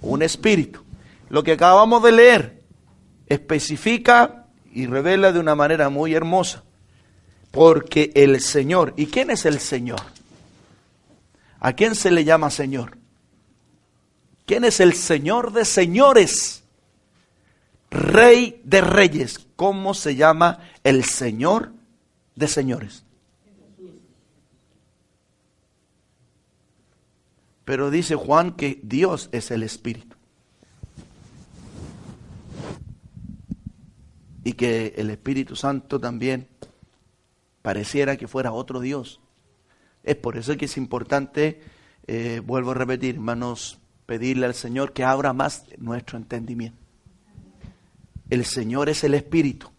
[0.00, 0.80] un Espíritu.
[1.28, 2.62] Lo que acabamos de leer
[3.26, 6.62] especifica y revela de una manera muy hermosa.
[7.50, 10.00] Porque el Señor, ¿y quién es el Señor?
[11.60, 12.96] ¿A quién se le llama Señor?
[14.46, 16.63] ¿Quién es el Señor de señores?
[17.94, 19.46] Rey de reyes.
[19.54, 21.72] ¿Cómo se llama el Señor
[22.34, 23.04] de señores?
[27.64, 30.16] Pero dice Juan que Dios es el Espíritu.
[34.42, 36.48] Y que el Espíritu Santo también
[37.62, 39.20] pareciera que fuera otro Dios.
[40.02, 41.62] Es por eso que es importante,
[42.08, 46.83] eh, vuelvo a repetir, hermanos, pedirle al Señor que abra más nuestro entendimiento.
[48.30, 49.70] El Señor es el Espíritu.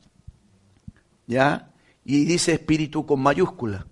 [1.28, 1.72] ¿Ya?
[2.04, 3.88] Y dice Espíritu con mayúscula.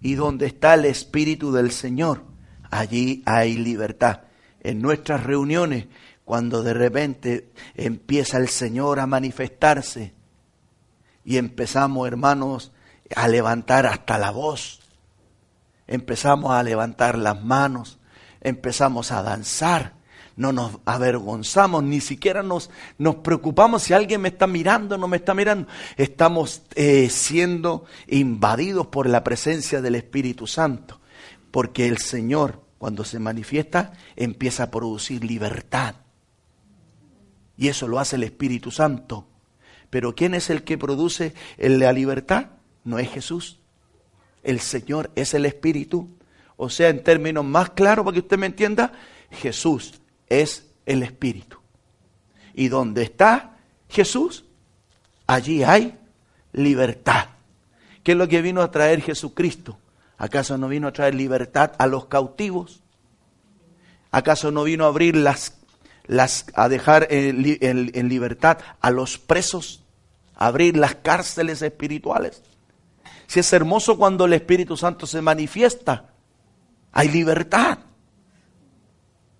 [0.00, 2.24] Y donde está el Espíritu del Señor,
[2.70, 4.22] allí hay libertad.
[4.62, 5.86] En nuestras reuniones,
[6.24, 10.14] cuando de repente empieza el Señor a manifestarse
[11.24, 12.72] y empezamos, hermanos,
[13.14, 14.80] a levantar hasta la voz,
[15.86, 17.98] empezamos a levantar las manos,
[18.40, 19.94] empezamos a danzar,
[20.36, 25.08] no nos avergonzamos, ni siquiera nos, nos preocupamos si alguien me está mirando o no
[25.08, 25.68] me está mirando.
[25.96, 31.00] Estamos eh, siendo invadidos por la presencia del Espíritu Santo,
[31.50, 35.96] porque el Señor, cuando se manifiesta, empieza a producir libertad.
[37.56, 39.26] Y eso lo hace el Espíritu Santo.
[39.90, 42.46] Pero ¿quién es el que produce la libertad?
[42.84, 43.58] No es Jesús.
[44.42, 46.08] El Señor es el Espíritu.
[46.56, 48.92] O sea, en términos más claros, para que usted me entienda,
[49.30, 50.00] Jesús
[50.30, 51.58] es el Espíritu.
[52.54, 53.58] Y donde está
[53.90, 54.44] Jesús,
[55.26, 55.98] allí hay
[56.52, 57.26] libertad.
[58.02, 59.78] ¿Qué es lo que vino a traer Jesucristo?
[60.16, 62.80] ¿Acaso no vino a traer libertad a los cautivos?
[64.10, 65.58] ¿Acaso no vino a abrir las,
[66.06, 69.82] las a dejar en, en libertad a los presos?
[70.34, 72.42] Abrir las cárceles espirituales.
[73.26, 76.10] Si es hermoso cuando el Espíritu Santo se manifiesta,
[76.92, 77.78] hay libertad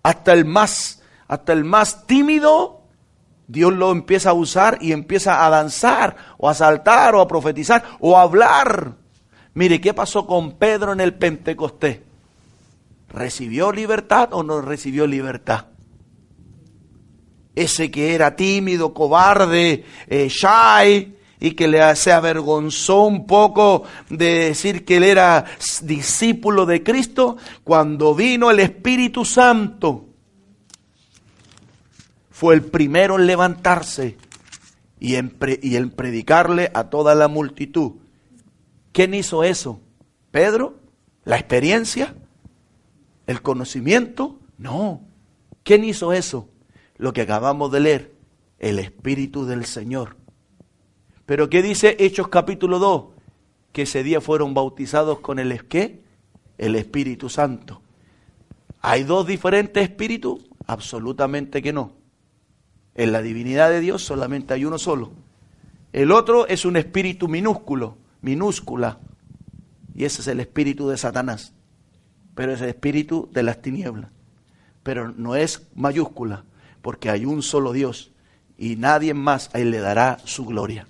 [0.03, 2.83] hasta el más, hasta el más tímido,
[3.47, 7.83] Dios lo empieza a usar y empieza a danzar, o a saltar, o a profetizar,
[7.99, 8.95] o a hablar.
[9.55, 12.01] Mire, ¿qué pasó con Pedro en el Pentecostés?
[13.09, 15.67] ¿Recibió libertad o no recibió libertad?
[17.57, 24.51] Ese que era tímido, cobarde, eh, shy, y que le, se avergonzó un poco de
[24.51, 25.47] decir que él era
[25.83, 30.07] discípulo de Cristo, cuando vino el Espíritu Santo,
[32.31, 34.19] fue el primero en levantarse
[34.99, 37.93] y en, y en predicarle a toda la multitud.
[38.93, 39.81] ¿Quién hizo eso?
[40.31, 40.79] ¿Pedro?
[41.25, 42.15] ¿La experiencia?
[43.27, 44.39] ¿El conocimiento?
[44.59, 45.03] No.
[45.63, 46.49] ¿Quién hizo eso?
[46.97, 48.15] Lo que acabamos de leer,
[48.59, 50.20] el Espíritu del Señor
[51.31, 53.05] pero ¿qué dice Hechos capítulo 2?
[53.71, 56.03] Que ese día fueron bautizados con el ¿qué?
[56.59, 57.83] El Espíritu Santo.
[58.81, 60.41] ¿Hay dos diferentes espíritus?
[60.67, 61.93] Absolutamente que no.
[62.97, 65.13] En la divinidad de Dios solamente hay uno solo.
[65.93, 68.99] El otro es un espíritu minúsculo, minúscula.
[69.95, 71.53] Y ese es el espíritu de Satanás.
[72.35, 74.11] Pero es el espíritu de las tinieblas.
[74.83, 76.45] Pero no es mayúscula,
[76.83, 78.11] porque hay un solo Dios.
[78.59, 80.89] Y nadie más a él le dará su gloria.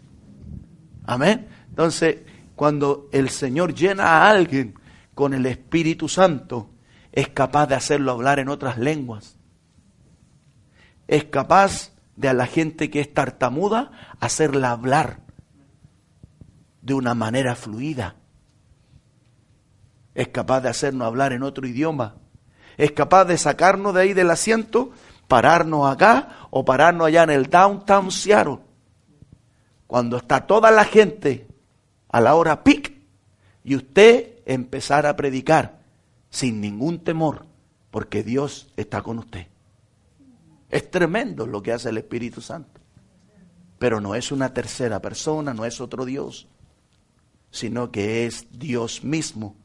[1.11, 1.49] Amén.
[1.69, 2.19] Entonces,
[2.55, 4.75] cuando el Señor llena a alguien
[5.13, 6.71] con el Espíritu Santo,
[7.11, 9.37] es capaz de hacerlo hablar en otras lenguas.
[11.09, 13.91] Es capaz de a la gente que es tartamuda
[14.21, 15.23] hacerla hablar
[16.81, 18.15] de una manera fluida.
[20.15, 22.19] Es capaz de hacernos hablar en otro idioma.
[22.77, 24.93] Es capaz de sacarnos de ahí del asiento,
[25.27, 28.70] pararnos acá o pararnos allá en el downtown Seattle.
[29.91, 31.49] Cuando está toda la gente
[32.11, 32.93] a la hora pic
[33.65, 35.81] y usted empezar a predicar
[36.31, 37.47] sin ningún temor
[37.91, 39.49] porque Dios está con usted.
[40.71, 42.81] Es tremendo lo que hace el Espíritu Santo.
[43.81, 46.47] Pero no es una tercera persona, no es otro Dios,
[47.51, 49.57] sino que es Dios mismo.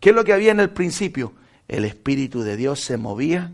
[0.00, 1.34] ¿Qué es lo que había en el principio?
[1.68, 3.52] El Espíritu de Dios se movía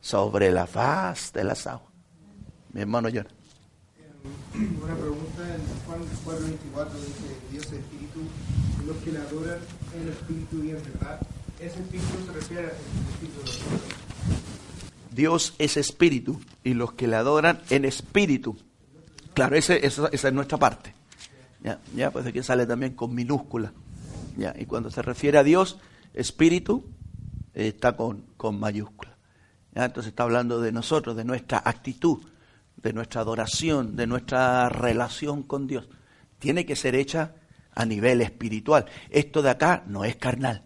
[0.00, 1.92] sobre la faz de las aguas.
[2.72, 3.39] Mi hermano John.
[4.54, 8.20] Una pregunta en Juan 4:24 dice, Dios es Espíritu,
[8.82, 9.58] y los que le adoran
[9.94, 11.20] en Espíritu y en verdad.
[11.58, 14.00] Ese Espíritu se refiere al Espíritu de los
[15.10, 18.56] Dios es espíritu y los que le adoran en espíritu.
[19.34, 20.94] Claro, ese, esa, esa es nuestra parte.
[21.62, 23.72] Ya, ya, pues aquí sale también con minúscula.
[24.36, 25.78] Ya, y cuando se refiere a Dios,
[26.14, 26.84] espíritu,
[27.54, 29.16] eh, está con, con mayúscula.
[29.74, 32.18] Ya, entonces está hablando de nosotros, de nuestra actitud,
[32.82, 35.88] de nuestra adoración, de nuestra relación con Dios.
[36.38, 37.34] Tiene que ser hecha
[37.74, 38.86] a nivel espiritual.
[39.10, 40.64] Esto de acá no es carnal.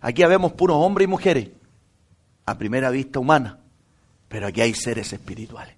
[0.00, 1.50] Aquí habemos puros hombres y mujeres,
[2.44, 3.60] a primera vista humana,
[4.28, 5.76] pero aquí hay seres espirituales.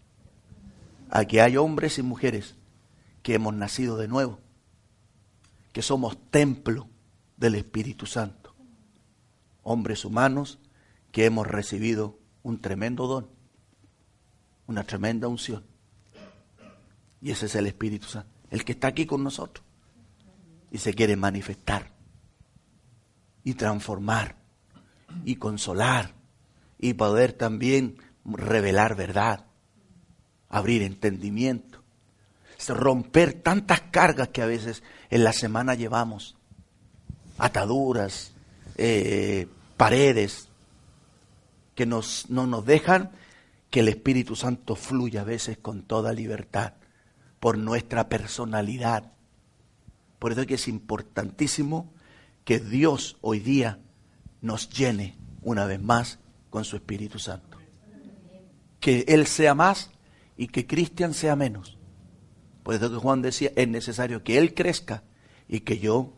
[1.10, 2.56] Aquí hay hombres y mujeres
[3.22, 4.40] que hemos nacido de nuevo,
[5.72, 6.88] que somos templo
[7.36, 8.54] del Espíritu Santo.
[9.62, 10.58] Hombres humanos
[11.12, 13.33] que hemos recibido un tremendo don,
[14.66, 15.64] una tremenda unción.
[17.20, 19.64] Y ese es el Espíritu Santo, el que está aquí con nosotros
[20.70, 21.90] y se quiere manifestar
[23.44, 24.36] y transformar
[25.24, 26.12] y consolar
[26.78, 29.46] y poder también revelar verdad,
[30.48, 31.82] abrir entendimiento,
[32.68, 36.36] romper tantas cargas que a veces en la semana llevamos,
[37.38, 38.32] ataduras,
[38.76, 39.46] eh,
[39.76, 40.48] paredes,
[41.74, 43.10] que nos, no nos dejan
[43.74, 46.74] que el Espíritu Santo fluya a veces con toda libertad
[47.40, 49.14] por nuestra personalidad.
[50.20, 51.92] Por eso es que es importantísimo
[52.44, 53.80] que Dios hoy día
[54.42, 56.20] nos llene una vez más
[56.50, 57.58] con su Espíritu Santo.
[58.78, 59.90] Que Él sea más
[60.36, 61.76] y que Cristian sea menos.
[62.62, 65.02] Por eso que Juan decía, es necesario que Él crezca
[65.48, 66.12] y que yo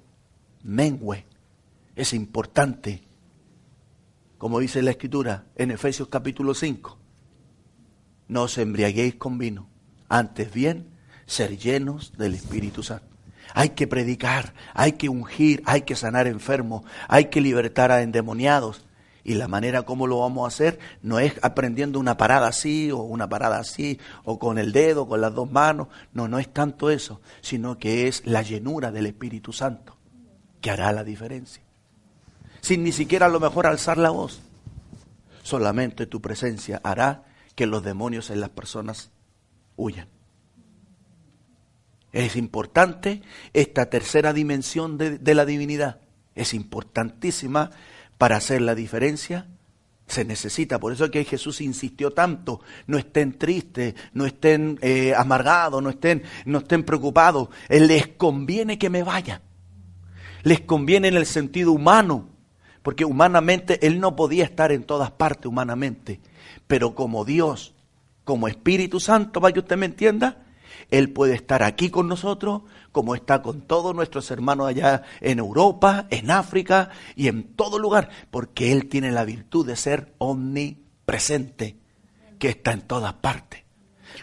[0.63, 1.25] mengüe.
[1.95, 3.05] Es importante,
[4.37, 7.06] como dice la Escritura en Efesios capítulo 5,
[8.29, 9.69] no os embriaguéis con vino,
[10.09, 10.89] antes bien
[11.27, 13.07] ser llenos del Espíritu Santo.
[13.55, 18.85] Hay que predicar, hay que ungir, hay que sanar enfermos, hay que libertar a endemoniados.
[19.23, 22.99] Y la manera como lo vamos a hacer no es aprendiendo una parada así o
[22.99, 25.89] una parada así o con el dedo, con las dos manos.
[26.13, 29.97] No, no es tanto eso, sino que es la llenura del Espíritu Santo
[30.61, 31.63] que hará la diferencia.
[32.61, 34.41] Sin ni siquiera a lo mejor alzar la voz.
[35.43, 37.23] Solamente tu presencia hará
[37.57, 39.11] que los demonios en las personas
[39.75, 40.09] huyan.
[42.13, 46.01] Es importante esta tercera dimensión de, la divinidad.
[46.35, 47.71] Es importantísima
[48.19, 49.49] para hacer la diferencia.
[50.07, 55.15] Se necesita, por eso es que Jesús insistió tanto, no estén tristes, no estén eh,
[55.17, 59.43] amargados, no estén, no estén preocupados, les conviene que me vaya,
[60.45, 62.29] les conviene en el sentido humano,
[62.83, 66.21] porque humanamente Él no podía estar en todas partes humanamente,
[66.67, 67.75] pero como Dios,
[68.25, 70.47] como Espíritu Santo, para que usted me entienda,
[70.91, 72.63] él puede estar aquí con nosotros,
[72.93, 78.11] como está con todos nuestros hermanos allá en Europa, en África y en todo lugar,
[78.31, 81.77] porque Él tiene la virtud de ser omnipresente,
[82.39, 83.65] que está en todas partes.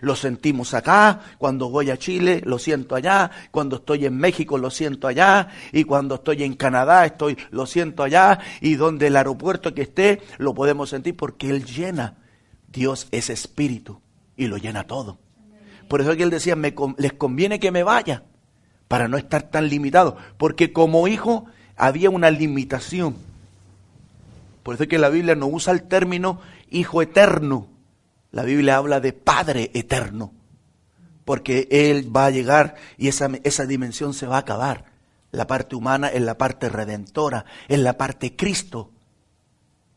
[0.01, 4.71] Lo sentimos acá, cuando voy a Chile lo siento allá, cuando estoy en México lo
[4.71, 9.73] siento allá, y cuando estoy en Canadá estoy lo siento allá, y donde el aeropuerto
[9.75, 12.22] que esté lo podemos sentir porque Él llena.
[12.73, 14.01] Dios es espíritu
[14.35, 15.19] y lo llena todo.
[15.87, 16.57] Por eso que él decía,
[16.97, 18.23] les conviene que me vaya,
[18.87, 20.17] para no estar tan limitado.
[20.37, 21.45] Porque como hijo
[21.75, 23.15] había una limitación.
[24.63, 27.67] Por eso que la Biblia no usa el término hijo eterno.
[28.31, 30.33] La Biblia habla de padre eterno.
[31.25, 34.85] Porque Él va a llegar y esa, esa dimensión se va a acabar.
[35.31, 38.91] La parte humana es la parte redentora, es la parte Cristo.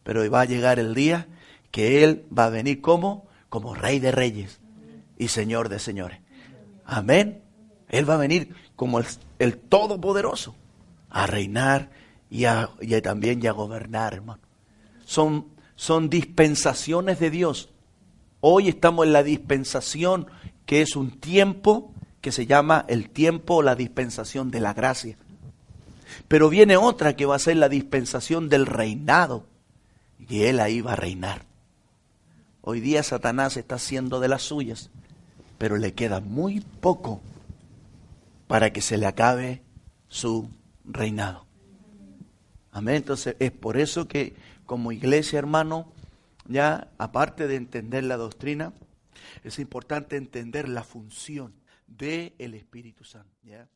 [0.05, 1.27] Pero va a llegar el día
[1.71, 4.61] que Él va a venir como, como Rey de Reyes
[5.19, 6.21] y Señor de señores.
[6.85, 7.43] Amén.
[7.89, 9.01] Él va a venir como
[9.39, 10.55] el, Todopoderoso,
[11.11, 11.91] a reinar
[12.31, 12.45] y,
[13.03, 14.43] también y a gobernar, hermano.
[15.05, 15.47] Son,
[15.77, 17.71] son dispensaciones de Dios.
[18.41, 20.27] Hoy estamos en la dispensación
[20.67, 25.17] que es un tiempo que se llama el tiempo o la dispensación de la gracia.
[26.29, 29.47] Pero viene otra que va a ser la dispensación del reinado.
[30.29, 31.45] Y él ahí va a reinar.
[32.69, 34.91] Hoy día Satanás está haciendo de las suyas,
[35.57, 37.21] pero le queda muy poco
[38.49, 39.63] para que se le acabe
[40.09, 40.51] su
[40.85, 41.47] reinado.
[42.73, 42.97] Amén.
[42.97, 45.93] Entonces es por eso que como iglesia, hermano,
[46.49, 48.73] ya aparte de entender la doctrina,
[49.45, 51.55] es importante entender la función
[51.87, 53.31] del Espíritu Santo.
[53.45, 53.69] ¿ya?